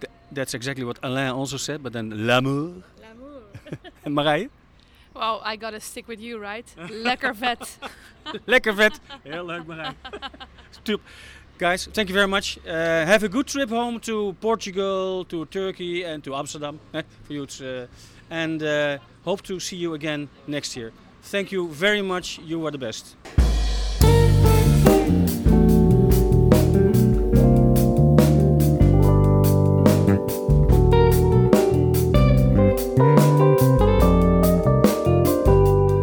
Th- 0.00 0.12
that's 0.32 0.54
exactly 0.54 0.84
what 0.84 0.98
Alain 1.02 1.30
also 1.32 1.56
said, 1.58 1.82
but 1.82 1.92
then 1.92 2.26
l'amour. 2.26 2.82
L'amour. 3.00 3.42
En 4.06 4.12
Marije? 4.18 4.48
Well, 5.14 5.40
I 5.44 5.56
gotta 5.56 5.80
stick 5.80 6.08
with 6.08 6.20
you, 6.20 6.38
right? 6.38 6.64
Lekker 6.78 7.34
vet. 7.34 7.78
Lekker 8.46 8.72
vet. 8.72 9.00
Heel 9.24 9.44
leuk, 9.44 9.66
Marije. 9.66 9.94
Top. 10.84 11.00
Guys, 11.60 11.86
thank 11.92 12.08
you 12.08 12.14
very 12.14 12.26
much. 12.26 12.58
Uh, 12.66 13.04
have 13.04 13.22
a 13.22 13.28
good 13.28 13.46
trip 13.46 13.68
home 13.68 14.00
to 14.00 14.34
Portugal, 14.40 15.26
to 15.26 15.44
Turkey, 15.44 16.04
and 16.04 16.24
to 16.24 16.34
Amsterdam. 16.34 16.80
eh, 16.94 17.02
for 17.24 17.34
you, 17.34 17.46
uh, 17.60 17.86
and 18.30 18.62
uh, 18.62 18.96
hope 19.26 19.42
to 19.42 19.60
see 19.60 19.76
you 19.76 19.92
again 19.92 20.30
next 20.46 20.74
year. 20.74 20.90
Thank 21.22 21.52
you 21.52 21.68
very 21.68 22.00
much. 22.00 22.38
You 22.46 22.64
are 22.64 22.70
the 22.70 22.78
best. 22.78 23.14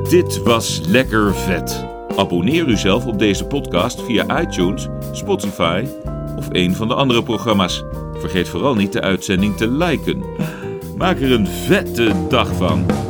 Dit 0.09 0.43
was 0.43 0.81
Lekker 0.87 1.33
Vet. 1.33 1.96
Abonneer 2.17 2.67
u 2.67 2.77
zelf 2.77 3.05
op 3.05 3.19
deze 3.19 3.45
podcast 3.45 4.01
via 4.01 4.41
iTunes, 4.41 4.87
Spotify 5.11 5.85
of 6.37 6.47
een 6.51 6.75
van 6.75 6.87
de 6.87 6.93
andere 6.93 7.23
programma's. 7.23 7.83
Vergeet 8.13 8.49
vooral 8.49 8.75
niet 8.75 8.93
de 8.93 9.01
uitzending 9.01 9.57
te 9.57 9.67
liken. 9.67 10.23
Maak 10.95 11.19
er 11.19 11.31
een 11.31 11.47
vette 11.47 12.11
dag 12.29 12.55
van. 12.55 13.06